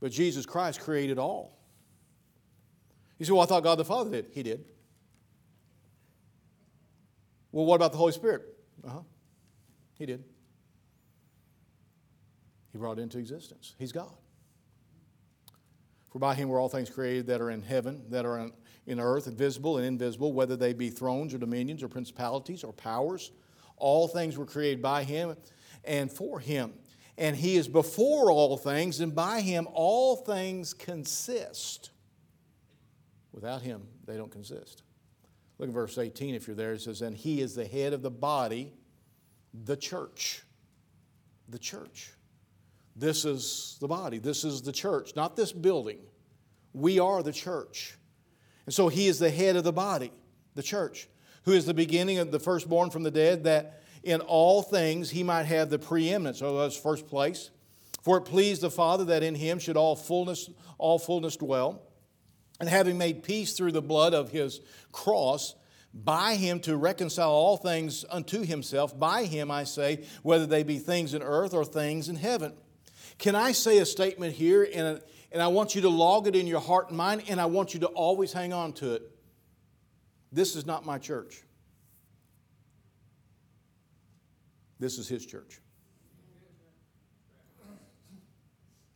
[0.00, 1.58] But Jesus Christ created all.
[3.18, 4.26] You say, Well, I thought God the Father did.
[4.32, 4.64] He did.
[7.58, 8.42] Well, what about the Holy Spirit?
[8.86, 9.00] Uh huh.
[9.94, 10.22] He did.
[12.70, 13.74] He brought it into existence.
[13.80, 14.14] He's God.
[16.12, 18.52] For by him were all things created that are in heaven, that are in,
[18.86, 23.32] in earth, visible and invisible, whether they be thrones or dominions or principalities or powers.
[23.76, 25.34] All things were created by him
[25.82, 26.74] and for him.
[27.16, 31.90] And he is before all things, and by him all things consist.
[33.32, 34.84] Without him, they don't consist.
[35.58, 36.72] Look at verse 18 if you're there.
[36.72, 38.72] It says, And he is the head of the body,
[39.64, 40.42] the church.
[41.48, 42.12] The church.
[42.94, 44.18] This is the body.
[44.18, 45.98] This is the church, not this building.
[46.72, 47.96] We are the church.
[48.66, 50.12] And so he is the head of the body,
[50.54, 51.08] the church,
[51.44, 55.22] who is the beginning of the firstborn from the dead, that in all things he
[55.22, 56.40] might have the preeminence.
[56.40, 57.50] So that's first place.
[58.02, 61.82] For it pleased the Father that in him should all fullness, all fullness dwell.
[62.60, 64.60] And having made peace through the blood of his
[64.92, 65.54] cross,
[65.94, 68.98] by him to reconcile all things unto himself.
[68.98, 72.52] By him, I say, whether they be things in earth or things in heaven
[73.18, 76.46] can I say a statement here, and, and I want you to log it in
[76.46, 79.02] your heart and mind, and I want you to always hang on to it?
[80.30, 81.42] This is not my church.
[84.78, 85.60] This is his church.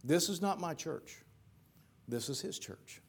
[0.05, 1.18] This is not my church.
[2.07, 3.02] This is his church.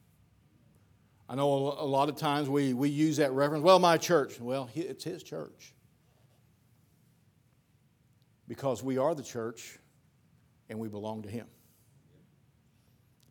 [1.28, 4.38] I know a lot of times we, we use that reference, well, my church.
[4.40, 5.72] Well, it's his church.
[8.46, 9.78] Because we are the church
[10.68, 11.46] and we belong to Him.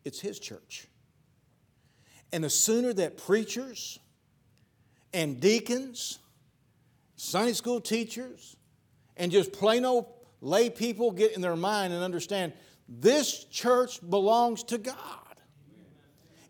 [0.04, 0.86] It's His church.
[2.32, 3.98] And the sooner that preachers
[5.12, 6.18] and deacons,
[7.16, 8.56] Sunday school teachers,
[9.16, 10.06] and just plain old
[10.40, 12.52] lay people get in their mind and understand
[12.88, 14.96] this church belongs to God.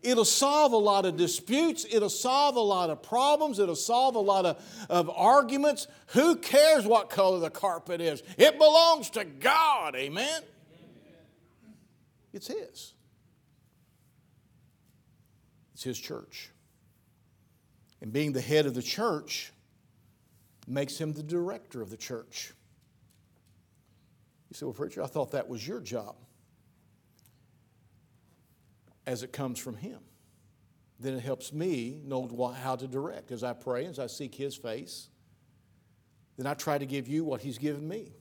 [0.05, 1.85] It'll solve a lot of disputes.
[1.89, 3.59] It'll solve a lot of problems.
[3.59, 5.87] It'll solve a lot of, of arguments.
[6.07, 8.21] Who cares what color the carpet is?
[8.37, 9.95] It belongs to God.
[9.95, 10.41] Amen.
[12.33, 12.93] It's His.
[15.73, 16.51] It's His church.
[18.01, 19.51] And being the head of the church,
[20.67, 22.53] makes him the director of the church.
[24.49, 26.15] You say, Well, preacher, I thought that was your job.
[29.05, 29.99] As it comes from him.
[30.99, 32.27] Then it helps me know
[32.59, 33.31] how to direct.
[33.31, 35.09] As I pray, as I seek his face,
[36.37, 38.13] then I try to give you what he's given me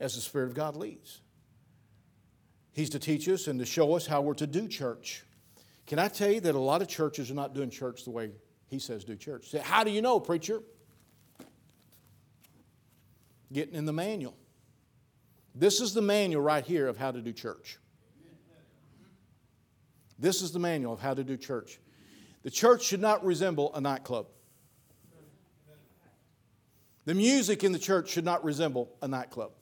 [0.00, 1.20] as the Spirit of God leads.
[2.72, 5.24] He's to teach us and to show us how we're to do church.
[5.86, 8.30] Can I tell you that a lot of churches are not doing church the way
[8.68, 9.50] he says do church?
[9.50, 10.62] Say, how do you know, preacher?
[13.52, 14.34] Getting in the manual.
[15.54, 17.78] This is the manual right here of how to do church.
[20.18, 21.80] This is the manual of how to do church.
[22.42, 24.26] The church should not resemble a nightclub.
[27.04, 29.52] The music in the church should not resemble a nightclub.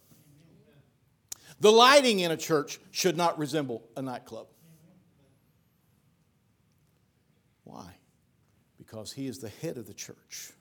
[1.61, 4.47] The lighting in a church should not resemble a nightclub.
[7.65, 7.95] Why?
[8.79, 10.53] Because he is the head of the church.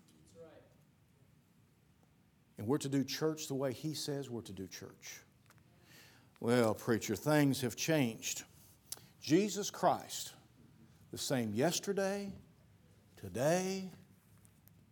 [2.57, 5.21] And we're to do church the way he says we're to do church.
[6.41, 8.43] Well, preacher, things have changed.
[9.21, 10.33] Jesus Christ,
[11.11, 12.31] the same yesterday,
[13.17, 13.89] today,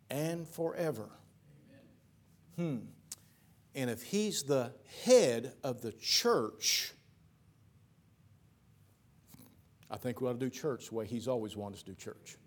[0.10, 1.10] and forever.
[2.56, 2.78] Hmm.
[3.76, 6.94] And if he's the head of the church,
[9.90, 11.96] I think we ought to do church the way he's always wanted us to do
[11.96, 12.38] church.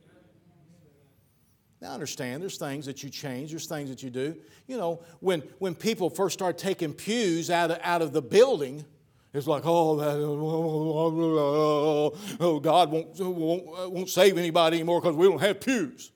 [1.81, 4.37] Now, understand there's things that you change, there's things that you do.
[4.67, 8.85] You know, when, when people first start taking pews out of, out of the building,
[9.33, 10.17] it's like, oh, that,
[12.41, 16.11] oh God won't, won't, won't save anybody anymore because we don't have pews.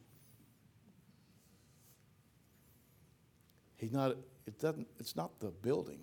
[3.77, 6.01] He's not, it doesn't, it's not the building.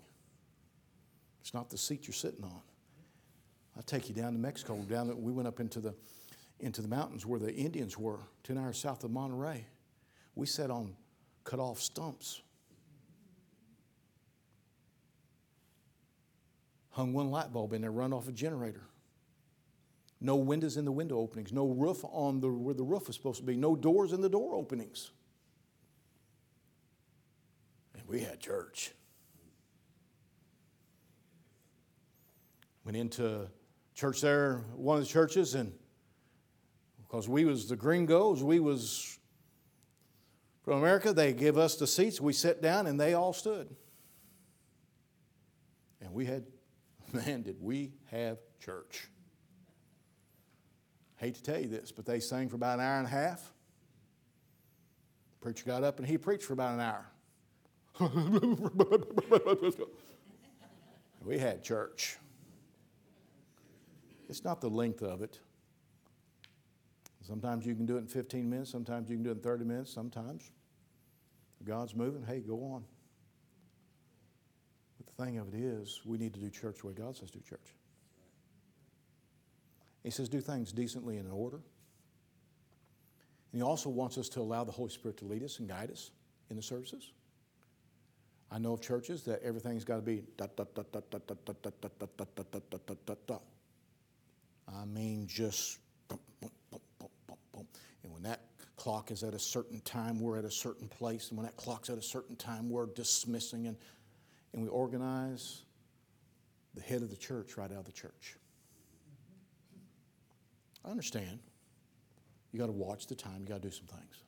[1.41, 2.61] It's not the seat you're sitting on.
[3.75, 4.77] I'll take you down to Mexico.
[4.77, 5.95] Down, we went up into the,
[6.59, 9.63] into the mountains where the Indians were, 10 hours south of Monterrey.
[10.35, 10.95] We sat on
[11.43, 12.41] cut off stumps.
[16.91, 18.83] Hung one light bulb in there, run off a generator.
[20.19, 23.39] No windows in the window openings, no roof on the, where the roof was supposed
[23.39, 25.11] to be, no doors in the door openings.
[27.97, 28.91] And we had church.
[32.85, 33.47] Went into
[33.95, 35.71] church there, one of the churches, and
[36.99, 39.17] because we was the gringos, we was
[40.63, 43.75] from America, they give us the seats, we sat down, and they all stood.
[45.99, 46.45] And we had,
[47.25, 49.09] man, did we have church.
[51.17, 53.53] Hate to tell you this, but they sang for about an hour and a half.
[55.39, 57.05] preacher got up and he preached for about an hour.
[61.23, 62.17] we had church.
[64.29, 65.39] It's not the length of it.
[67.21, 69.65] Sometimes you can do it in 15 minutes, sometimes you can do it in 30
[69.65, 70.51] minutes, sometimes
[71.63, 72.83] God's moving, hey, go on.
[75.17, 77.39] The thing of it is, we need to do church the way God says do
[77.39, 77.75] church.
[80.03, 81.57] He says do things decently and in order.
[83.51, 85.91] And he also wants us to allow the Holy Spirit to lead us and guide
[85.91, 86.11] us
[86.49, 87.11] in the services.
[88.49, 90.23] I know of churches that everything's got to be.
[94.67, 97.67] I mean, just boom, boom, boom, boom, boom, boom.
[98.03, 98.41] And when that
[98.75, 101.29] clock is at a certain time, we're at a certain place.
[101.29, 103.77] And when that clock's at a certain time, we're dismissing and,
[104.53, 105.63] and we organize
[106.75, 108.37] the head of the church right out of the church.
[110.85, 111.39] I understand.
[112.51, 114.23] You got to watch the time, you got to do some things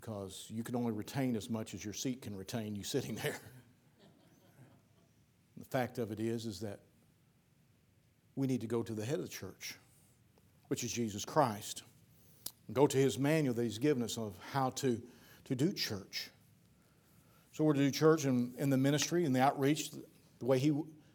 [0.00, 3.36] because you can only retain as much as your seat can retain you sitting there.
[5.58, 6.80] the fact of it is, is that
[8.36, 9.74] we need to go to the head of the church,
[10.68, 11.82] which is Jesus Christ.
[12.66, 15.00] And go to his manual that he's given us of how to,
[15.44, 16.30] to do church.
[17.52, 20.72] So we're to do church and in the ministry and the outreach the way he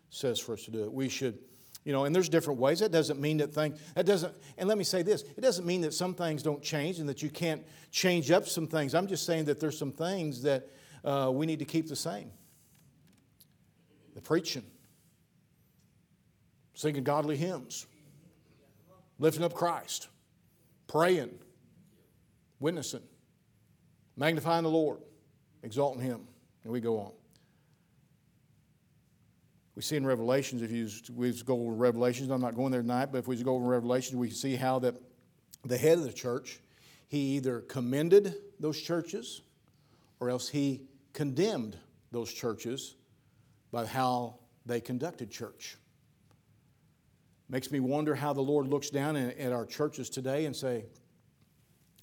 [0.10, 0.94] says for us to do it.
[0.94, 1.40] We should
[1.86, 2.80] you know, and there's different ways.
[2.80, 5.82] That doesn't mean that things, that doesn't, and let me say this it doesn't mean
[5.82, 8.96] that some things don't change and that you can't change up some things.
[8.96, 10.68] I'm just saying that there's some things that
[11.04, 12.32] uh, we need to keep the same.
[14.16, 14.64] The preaching,
[16.74, 17.86] singing godly hymns,
[19.20, 20.08] lifting up Christ,
[20.88, 21.38] praying,
[22.60, 23.04] witnessing,
[24.18, 25.02] magnifying the Lord,
[25.66, 26.22] exalting Him.
[26.64, 27.12] And we go on.
[29.76, 33.08] We see in Revelations, if you we go over Revelations, I'm not going there tonight,
[33.12, 34.96] but if we go over Revelations, we see how that
[35.66, 36.62] the head of the church,
[37.10, 39.42] he either commended those churches
[40.22, 41.78] or else he condemned
[42.12, 42.96] those churches
[43.72, 45.76] by how they conducted church.
[47.50, 50.86] Makes me wonder how the Lord looks down at our churches today and say,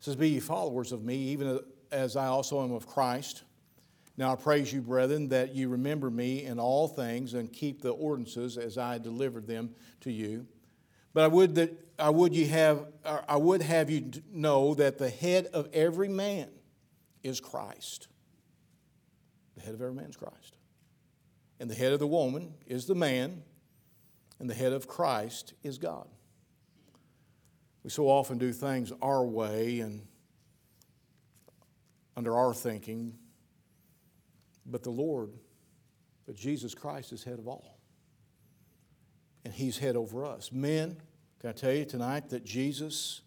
[0.00, 3.44] says, Be ye followers of me, even as I also am of Christ.
[4.16, 7.90] Now I praise you, brethren, that you remember me in all things and keep the
[7.90, 9.70] ordinances as I delivered them
[10.00, 10.46] to you.
[11.14, 15.08] But I would that I would you have I would have you know that the
[15.08, 16.48] head of every man
[17.22, 18.08] is Christ.
[19.56, 20.56] The head of every man is Christ.
[21.60, 23.42] And the head of the woman is the man,
[24.38, 26.06] and the head of Christ is God.
[27.82, 30.06] We so often do things our way and
[32.16, 33.18] under our thinking
[34.70, 35.30] but the Lord,
[36.26, 37.78] but Jesus Christ is head of all.
[39.44, 40.52] And He's head over us.
[40.52, 40.96] Men,
[41.40, 43.22] can I tell you tonight that Jesus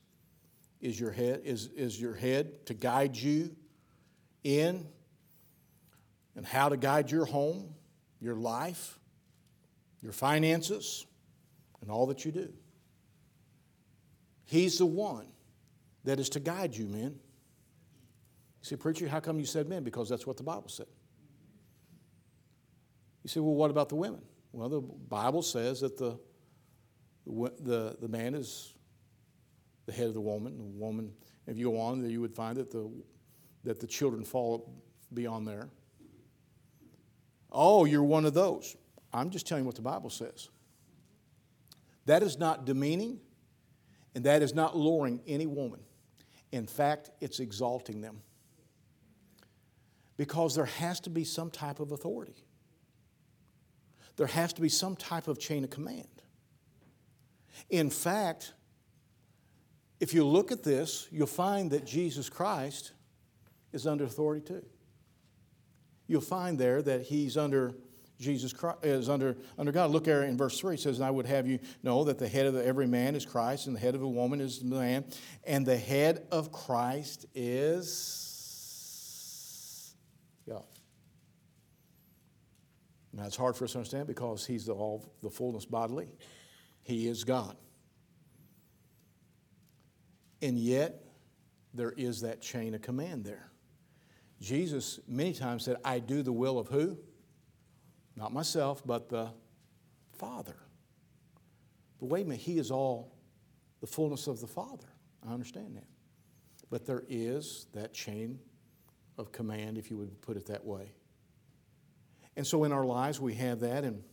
[0.80, 3.56] is your head, is, is your head to guide you
[4.44, 4.86] in
[6.36, 7.74] and how to guide your home,
[8.20, 9.00] your life,
[10.02, 11.06] your finances,
[11.82, 12.54] and all that you do.
[14.52, 15.28] He's the one
[16.04, 17.18] that is to guide you, men.
[18.62, 19.82] You say, Preacher, how come you said men?
[19.82, 20.88] Because that's what the Bible said.
[23.24, 24.22] You say, well, what about the women?
[24.52, 26.20] Well, the Bible says that the,
[27.26, 28.74] the, the man is
[29.86, 30.58] the head of the woman.
[30.58, 31.14] The woman,
[31.48, 32.92] if you go on, you would find that the,
[33.64, 34.70] that the children fall
[35.14, 35.70] beyond there.
[37.54, 38.76] Oh, you're one of those.
[39.14, 40.50] I'm just telling you what the Bible says.
[42.06, 43.22] That is not demeaning,
[44.16, 45.80] and that is not lowering any woman.
[46.52, 48.22] In fact, it's exalting them.
[50.18, 52.46] Because there has to be some type of authority
[54.22, 56.08] there has to be some type of chain of command.
[57.72, 58.54] In fact,
[60.00, 62.92] if you look at this, you'll find that Jesus Christ
[63.74, 64.64] is under authority too.
[66.06, 67.74] You'll find there that he's under
[68.22, 69.90] Jesus Christ is under, under God.
[69.90, 70.76] Look there in verse 3.
[70.76, 73.26] It says, And I would have you know that the head of every man is
[73.26, 75.06] Christ, and the head of a woman is the man,
[75.44, 78.36] and the head of Christ is
[80.48, 80.64] God.
[83.12, 86.08] Now, it's hard for us to understand because He's the, all the fullness bodily.
[86.84, 87.58] He is God.
[90.44, 91.04] And yet,
[91.74, 93.52] there is that chain of command there.
[94.40, 96.98] Jesus many times said, I do the will of who?
[98.16, 99.30] Not myself, but the
[100.14, 100.56] Father.
[102.00, 103.16] But wait a minute, He is all
[103.80, 104.88] the fullness of the Father.
[105.28, 105.88] I understand that.
[106.70, 108.40] But there is that chain
[109.18, 110.94] of command, if you would put it that way.
[112.36, 113.84] And so in our lives, we have that.
[113.84, 114.04] And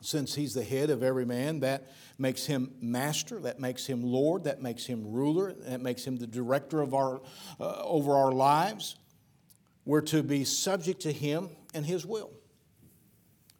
[0.00, 4.44] since he's the head of every man, that makes him master, that makes him Lord,
[4.44, 7.20] that makes him ruler, that makes him the director of our,
[7.58, 8.96] uh, over our lives.
[9.84, 12.30] We're to be subject to him and his will.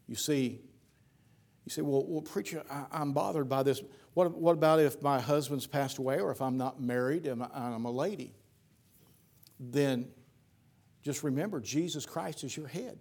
[0.09, 0.61] You see,
[1.65, 3.83] you say, well, well preacher, I, am bothered by this.
[4.15, 7.85] What, what about if my husband's passed away or if I'm not married and I'm
[7.85, 8.35] a lady?
[9.61, 10.09] Then
[11.03, 12.99] just remember, Jesus Christ is your head.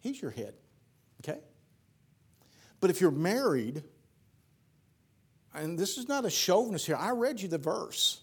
[0.00, 0.54] He's your head.
[1.20, 1.40] Okay?
[2.80, 3.82] But if you're married,
[5.54, 8.20] and this is not a chauvinist here, I read you the verse.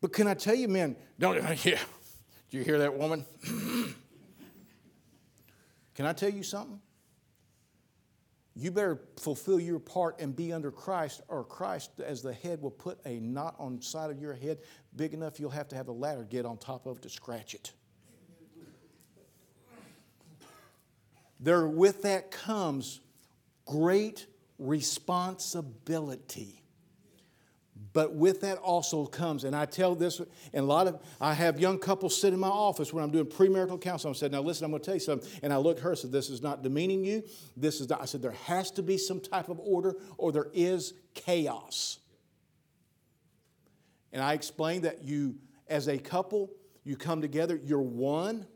[0.00, 1.78] But can I tell you, men, don't, yeah,
[2.50, 3.24] do you hear that woman?
[6.00, 6.80] can I tell you something?
[8.56, 12.70] You better fulfill your part and be under Christ, or Christ, as the head, will
[12.70, 14.60] put a knot on side of your head
[14.96, 17.72] big enough you'll have to have a ladder get on top of to scratch it.
[21.38, 23.00] there with that comes
[23.66, 24.26] great
[24.58, 26.59] responsibility.
[27.92, 31.58] But with that also comes, and I tell this, and a lot of, I have
[31.58, 34.14] young couples sit in my office when I'm doing premarital counseling.
[34.14, 35.28] I said, now listen, I'm going to tell you something.
[35.42, 37.24] And I looked at her and said, this is not demeaning you.
[37.56, 40.46] This is not, I said, there has to be some type of order or there
[40.52, 41.98] is chaos.
[44.12, 45.36] And I explained that you,
[45.68, 46.50] as a couple,
[46.84, 48.46] you come together, you're one.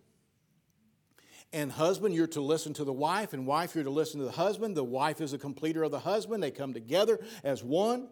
[1.53, 4.33] And husband, you're to listen to the wife, and wife, you're to listen to the
[4.33, 4.77] husband.
[4.77, 6.43] The wife is a completer of the husband.
[6.43, 8.09] They come together as one.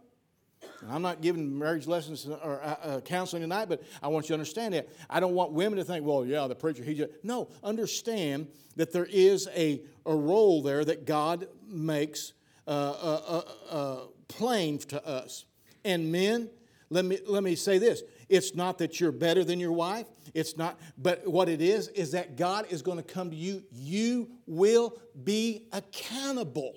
[0.81, 4.29] And I'm not giving marriage lessons or uh, uh, counseling tonight, but I want you
[4.29, 4.89] to understand that.
[5.09, 7.11] I don't want women to think, well, yeah, the preacher, he just.
[7.23, 12.33] No, understand that there is a, a role there that God makes
[12.67, 15.45] uh, uh, uh, uh plain to us.
[15.85, 16.49] And men,
[16.91, 20.07] let me, let me say this it's not that you're better than your wife.
[20.35, 23.63] It's not, but what it is, is that God is going to come to you.
[23.71, 26.75] You will be accountable.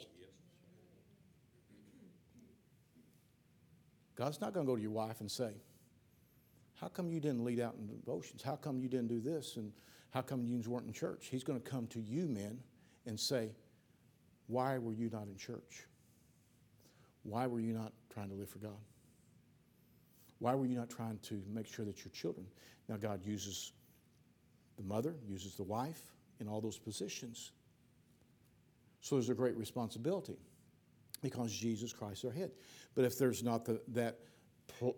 [4.15, 5.51] God's not going to go to your wife and say,
[6.75, 8.41] How come you didn't lead out in devotions?
[8.41, 9.57] How come you didn't do this?
[9.57, 9.71] And
[10.11, 11.27] how come you weren't in church?
[11.29, 12.59] He's going to come to you, men,
[13.05, 13.49] and say,
[14.47, 15.85] Why were you not in church?
[17.23, 18.77] Why were you not trying to live for God?
[20.39, 22.45] Why were you not trying to make sure that your children?
[22.87, 23.73] Now, God uses
[24.77, 26.01] the mother, uses the wife
[26.39, 27.51] in all those positions.
[29.01, 30.37] So there's a great responsibility
[31.21, 32.51] because Jesus Christ is our head.
[32.95, 34.19] But if there's not the, that,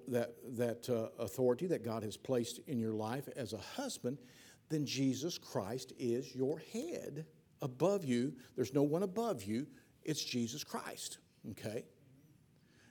[0.08, 4.18] that, that uh, authority that God has placed in your life as a husband,
[4.70, 7.26] then Jesus Christ is your head
[7.62, 8.34] above you.
[8.56, 9.68] There's no one above you,
[10.04, 11.20] it's Jesus Christ.
[11.52, 11.86] Okay?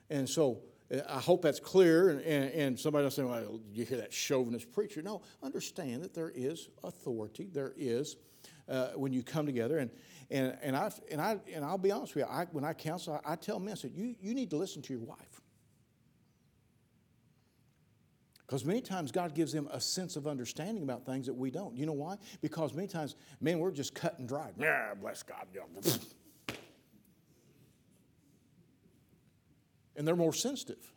[0.09, 0.61] And so
[1.09, 2.09] I hope that's clear.
[2.09, 5.01] And, and, and somebody will say, well, you hear that chauvinist preacher.
[5.01, 7.49] No, understand that there is authority.
[7.51, 8.15] There is,
[8.69, 9.77] uh, when you come together.
[9.77, 9.91] And,
[10.29, 13.21] and, and, I, and, I, and I'll be honest with you, I, when I counsel,
[13.25, 15.41] I, I tell men, I said, you, you need to listen to your wife.
[18.45, 21.75] Because many times God gives them a sense of understanding about things that we don't.
[21.75, 22.15] You know why?
[22.41, 24.53] Because many times, man, we're just cut and dried.
[24.57, 25.47] Yeah, bless God.
[29.97, 30.93] and they're more sensitive.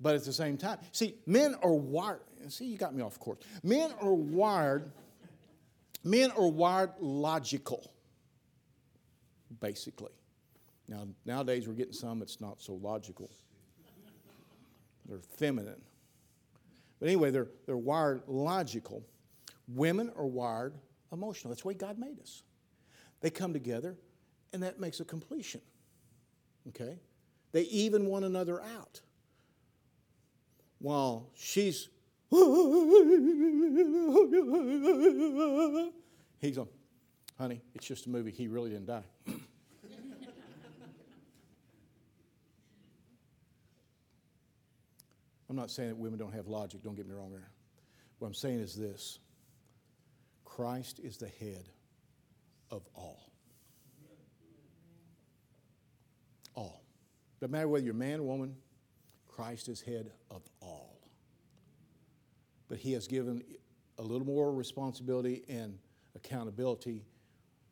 [0.00, 2.20] But at the same time, see, men are wired.
[2.48, 3.38] See, you got me off course.
[3.62, 4.90] Men are wired.
[6.02, 7.90] Men are wired logical,
[9.60, 10.12] basically.
[10.88, 13.30] Now, nowadays we're getting some that's not so logical.
[15.08, 15.80] They're feminine.
[17.00, 19.02] But anyway, they're, they're wired logical.
[19.68, 20.74] Women are wired
[21.12, 21.50] emotional.
[21.50, 22.42] That's the way God made us.
[23.20, 23.96] They come together,
[24.52, 25.62] and that makes a completion.
[26.68, 26.98] Okay?
[27.52, 29.00] They even one another out.
[30.78, 31.88] While she's,
[36.40, 36.66] he's on,
[37.38, 38.32] honey, it's just a movie.
[38.32, 39.04] He really didn't die.
[45.48, 47.52] I'm not saying that women don't have logic, don't get me wrong there.
[48.18, 49.20] What I'm saying is this
[50.44, 51.68] Christ is the head
[52.72, 53.30] of all.
[56.56, 56.82] All.
[57.38, 58.56] Doesn't matter whether you're man or woman,
[59.28, 60.42] Christ is head of.
[62.74, 63.44] But he has given
[63.98, 65.78] a little more responsibility and
[66.16, 67.04] accountability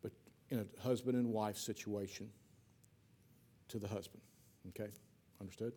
[0.00, 0.12] but
[0.48, 2.30] in a husband and wife situation
[3.66, 4.22] to the husband.
[4.68, 4.92] Okay?
[5.40, 5.72] Understood?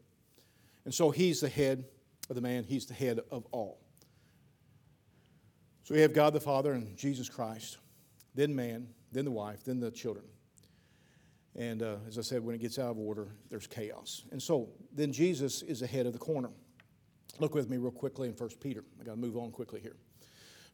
[0.83, 1.85] And so he's the head
[2.29, 3.79] of the man, he's the head of all.
[5.85, 7.79] So we have God the Father and Jesus Christ,
[8.35, 10.25] then man, then the wife, then the children.
[11.55, 14.21] And uh, as I said, when it gets out of order, there's chaos.
[14.31, 16.51] And so then Jesus is ahead of the corner.
[17.39, 18.83] Look with me real quickly in 1 Peter.
[18.99, 19.97] I got to move on quickly here.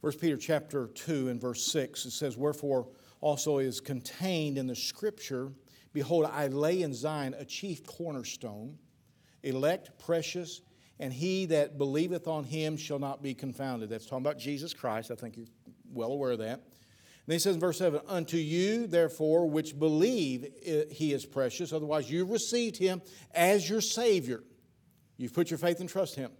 [0.01, 2.87] 1 Peter chapter 2 and verse 6, it says, Wherefore
[3.19, 5.51] also is contained in the scripture,
[5.93, 8.77] Behold, I lay in Zion a chief cornerstone,
[9.43, 10.61] elect, precious,
[10.99, 13.89] and he that believeth on him shall not be confounded.
[13.89, 15.11] That's talking about Jesus Christ.
[15.11, 15.47] I think you're
[15.91, 16.61] well aware of that.
[17.27, 20.47] Then he says in verse 7 Unto you, therefore, which believe
[20.89, 23.01] he is precious, otherwise you've received him
[23.33, 24.43] as your Savior.
[25.17, 26.31] You've put your faith and trust him.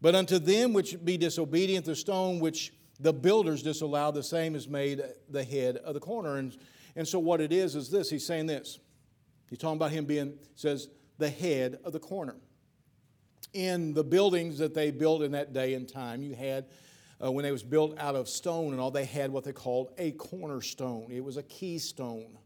[0.00, 4.68] But unto them which be disobedient, the stone which the builders disallowed, the same is
[4.68, 6.36] made the head of the corner.
[6.36, 6.56] And,
[6.94, 8.78] and so what it is is this he's saying this.
[9.48, 10.88] He's talking about him being, says,
[11.18, 12.36] the head of the corner.
[13.52, 16.66] In the buildings that they built in that day and time, you had
[17.24, 19.90] uh, when it was built out of stone and all, they had what they called
[19.98, 21.10] a cornerstone.
[21.10, 22.38] It was a keystone.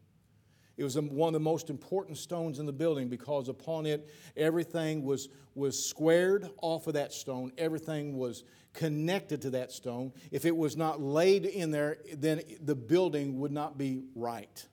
[0.80, 5.04] It was one of the most important stones in the building because upon it, everything
[5.04, 7.52] was, was squared off of that stone.
[7.58, 10.10] Everything was connected to that stone.
[10.30, 14.66] If it was not laid in there, then the building would not be right.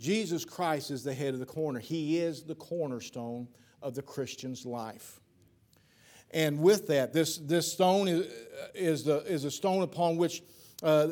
[0.00, 1.78] Jesus Christ is the head of the corner.
[1.78, 3.46] He is the cornerstone
[3.80, 5.20] of the Christian's life.
[6.32, 8.26] And with that, this, this stone is,
[8.74, 10.42] is, the, is a stone upon which
[10.82, 11.08] uh,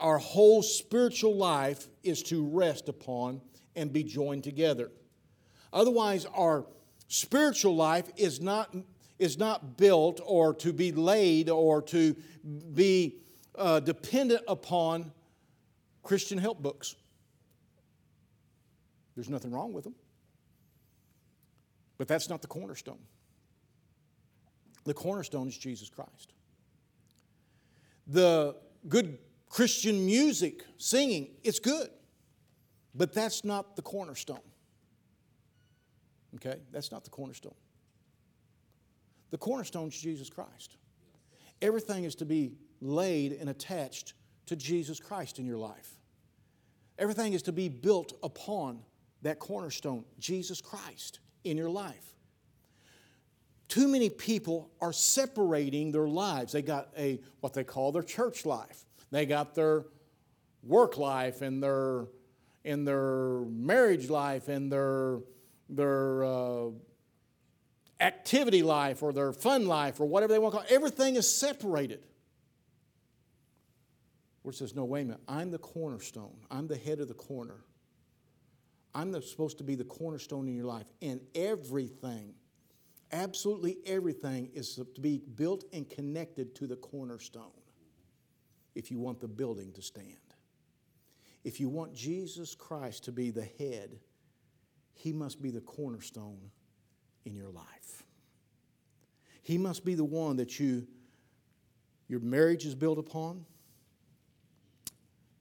[0.00, 3.40] our whole spiritual life is to rest upon
[3.76, 4.90] and be joined together.
[5.72, 6.66] Otherwise, our
[7.08, 8.74] spiritual life is not,
[9.18, 12.16] is not built or to be laid or to
[12.74, 13.16] be
[13.54, 15.12] uh, dependent upon
[16.02, 16.96] Christian help books.
[19.14, 19.94] There's nothing wrong with them.
[21.98, 22.98] But that's not the cornerstone.
[24.84, 26.32] The cornerstone is Jesus Christ.
[28.06, 28.56] The
[28.88, 29.18] good
[29.48, 31.88] Christian music, singing, it's good.
[32.94, 34.40] But that's not the cornerstone.
[36.36, 36.58] Okay?
[36.70, 37.54] That's not the cornerstone.
[39.30, 40.76] The cornerstone is Jesus Christ.
[41.60, 44.14] Everything is to be laid and attached
[44.46, 45.96] to Jesus Christ in your life.
[46.98, 48.80] Everything is to be built upon
[49.22, 52.11] that cornerstone, Jesus Christ, in your life.
[53.72, 56.52] Too many people are separating their lives.
[56.52, 58.84] They got a what they call their church life.
[59.10, 59.86] They got their
[60.62, 62.04] work life and their
[62.64, 65.20] in their marriage life and their
[65.70, 66.66] their uh,
[67.98, 70.70] activity life or their fun life or whatever they want to call it.
[70.70, 72.04] Everything is separated.
[74.42, 76.36] Where it says, no, wait a minute, I'm the cornerstone.
[76.50, 77.64] I'm the head of the corner.
[78.94, 80.92] I'm the, supposed to be the cornerstone in your life.
[81.00, 82.34] And everything,
[83.12, 87.52] absolutely everything, is to be built and connected to the cornerstone
[88.74, 90.16] if you want the building to stand.
[91.44, 93.98] If you want Jesus Christ to be the head,
[94.94, 96.50] he must be the cornerstone
[97.24, 98.04] in your life.
[99.42, 100.86] He must be the one that you
[102.08, 103.46] your marriage is built upon,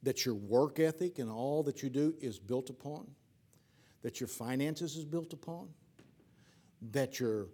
[0.04, 3.08] that your work ethic and all that you do is built upon,
[4.04, 5.68] that your finances is built upon,
[6.94, 7.48] that your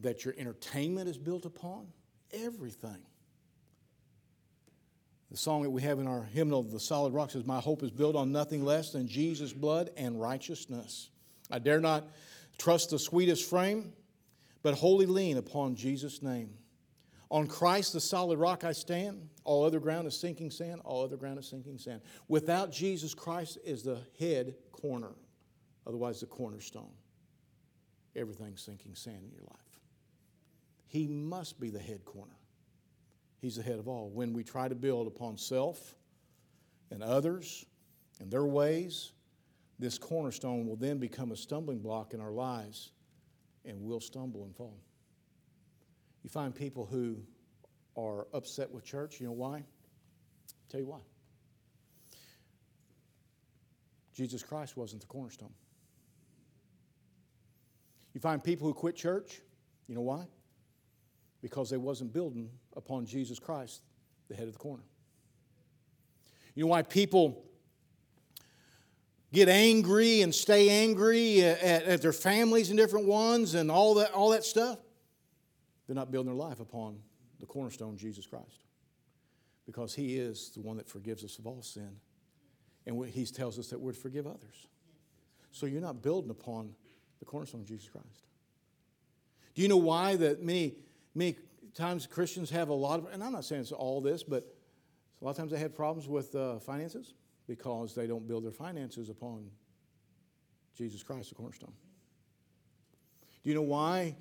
[0.00, 1.86] that your entertainment is built upon,
[2.32, 3.02] everything.
[5.30, 7.90] The song that we have in our hymnal, The Solid Rock, says, My hope is
[7.90, 11.08] built on nothing less than Jesus' blood and righteousness.
[11.50, 12.06] I dare not
[12.58, 13.92] trust the sweetest frame,
[14.62, 16.50] but wholly lean upon Jesus' name.
[17.30, 19.26] On Christ, the solid rock, I stand.
[19.44, 20.82] All other ground is sinking sand.
[20.84, 22.02] All other ground is sinking sand.
[22.28, 25.12] Without Jesus Christ is the head corner,
[25.86, 26.92] otherwise, the cornerstone.
[28.14, 29.80] Everything's sinking sand in your life.
[30.86, 32.36] He must be the head corner.
[33.40, 34.10] He's the head of all.
[34.10, 35.96] When we try to build upon self
[36.90, 37.64] and others
[38.20, 39.12] and their ways,
[39.78, 42.90] this cornerstone will then become a stumbling block in our lives
[43.64, 44.76] and we'll stumble and fall.
[46.22, 47.16] You find people who
[47.96, 49.20] are upset with church.
[49.20, 49.56] You know why?
[49.56, 49.64] I'll
[50.68, 51.00] tell you why.
[54.14, 55.52] Jesus Christ wasn't the cornerstone.
[58.14, 59.40] You find people who quit church.
[59.88, 60.26] You know why?
[61.40, 63.82] Because they wasn't building upon Jesus Christ,
[64.28, 64.84] the head of the corner.
[66.54, 67.44] You know why people
[69.32, 74.12] get angry and stay angry at, at, their families and different ones and all that,
[74.12, 74.78] all that stuff?
[75.86, 76.98] They're not building their life upon
[77.40, 78.60] the cornerstone, Jesus Christ.
[79.64, 81.96] Because He is the one that forgives us of all sin.
[82.86, 84.68] And He tells us that we're to forgive others.
[85.50, 86.74] So you're not building upon
[87.22, 88.26] the cornerstone, Jesus Christ.
[89.54, 90.74] Do you know why that many,
[91.14, 91.36] many
[91.72, 94.44] times Christians have a lot of, and I'm not saying it's all this, but
[95.20, 97.14] a lot of times they have problems with uh, finances
[97.46, 99.48] because they don't build their finances upon
[100.76, 101.72] Jesus Christ, the cornerstone.
[103.44, 104.16] Do you know why?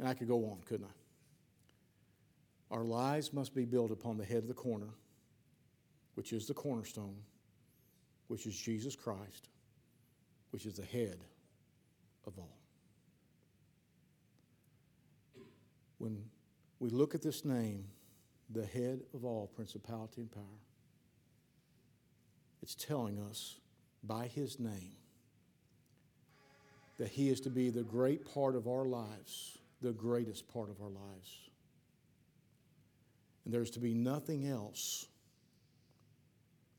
[0.00, 2.74] And I could go on, couldn't I?
[2.74, 4.90] Our lives must be built upon the head of the corner,
[6.16, 7.18] which is the cornerstone,
[8.26, 9.50] which is Jesus Christ,
[10.50, 11.20] which is the head
[12.26, 12.58] of all.
[15.98, 16.24] When
[16.78, 17.84] we look at this name,
[18.50, 20.44] the head of all principality and power,
[22.62, 23.56] it's telling us
[24.04, 24.96] by his name
[26.98, 30.80] that he is to be the great part of our lives, the greatest part of
[30.80, 31.50] our lives.
[33.44, 35.06] And there's to be nothing else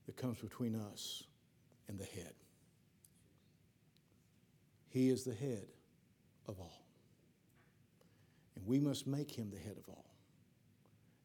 [0.06, 1.24] that comes between us
[1.88, 2.34] and the head.
[4.90, 5.68] He is the head
[6.48, 6.86] of all.
[8.56, 10.06] And we must make him the head of all.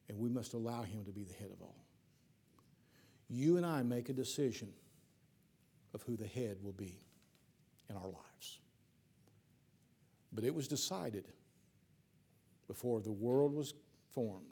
[0.07, 1.83] And we must allow him to be the head of all.
[3.27, 4.71] You and I make a decision
[5.93, 6.99] of who the head will be
[7.89, 8.59] in our lives.
[10.31, 11.25] But it was decided
[12.67, 13.73] before the world was
[14.11, 14.45] formed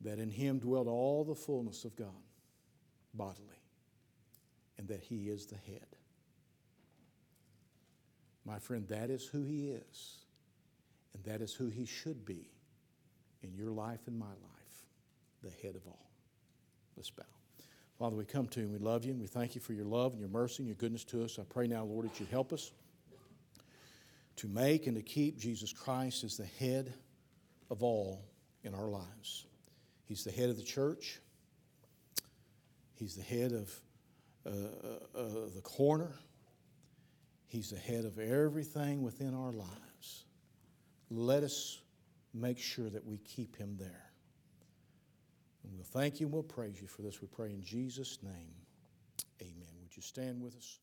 [0.00, 2.08] that in him dwelt all the fullness of God
[3.14, 3.60] bodily,
[4.78, 5.86] and that he is the head.
[8.44, 10.18] My friend, that is who he is.
[11.14, 12.50] And that is who he should be
[13.42, 14.86] in your life and my life,
[15.42, 16.10] the head of all.
[16.96, 17.24] Let's bow.
[17.98, 19.84] Father, we come to you and we love you and we thank you for your
[19.84, 21.38] love and your mercy and your goodness to us.
[21.38, 22.72] I pray now, Lord, that you help us
[24.36, 26.94] to make and to keep Jesus Christ as the head
[27.70, 28.24] of all
[28.64, 29.46] in our lives.
[30.06, 31.20] He's the head of the church,
[32.94, 33.80] He's the head of
[34.46, 35.24] uh, uh, uh,
[35.54, 36.12] the corner,
[37.52, 40.24] He's the head of everything within our lives.
[41.10, 41.82] Let us
[42.32, 44.10] make sure that we keep Him there.
[45.62, 47.20] And we'll thank you and we'll praise you for this.
[47.20, 48.54] We pray in Jesus' name.
[49.42, 49.68] Amen.
[49.82, 50.78] Would you stand with us?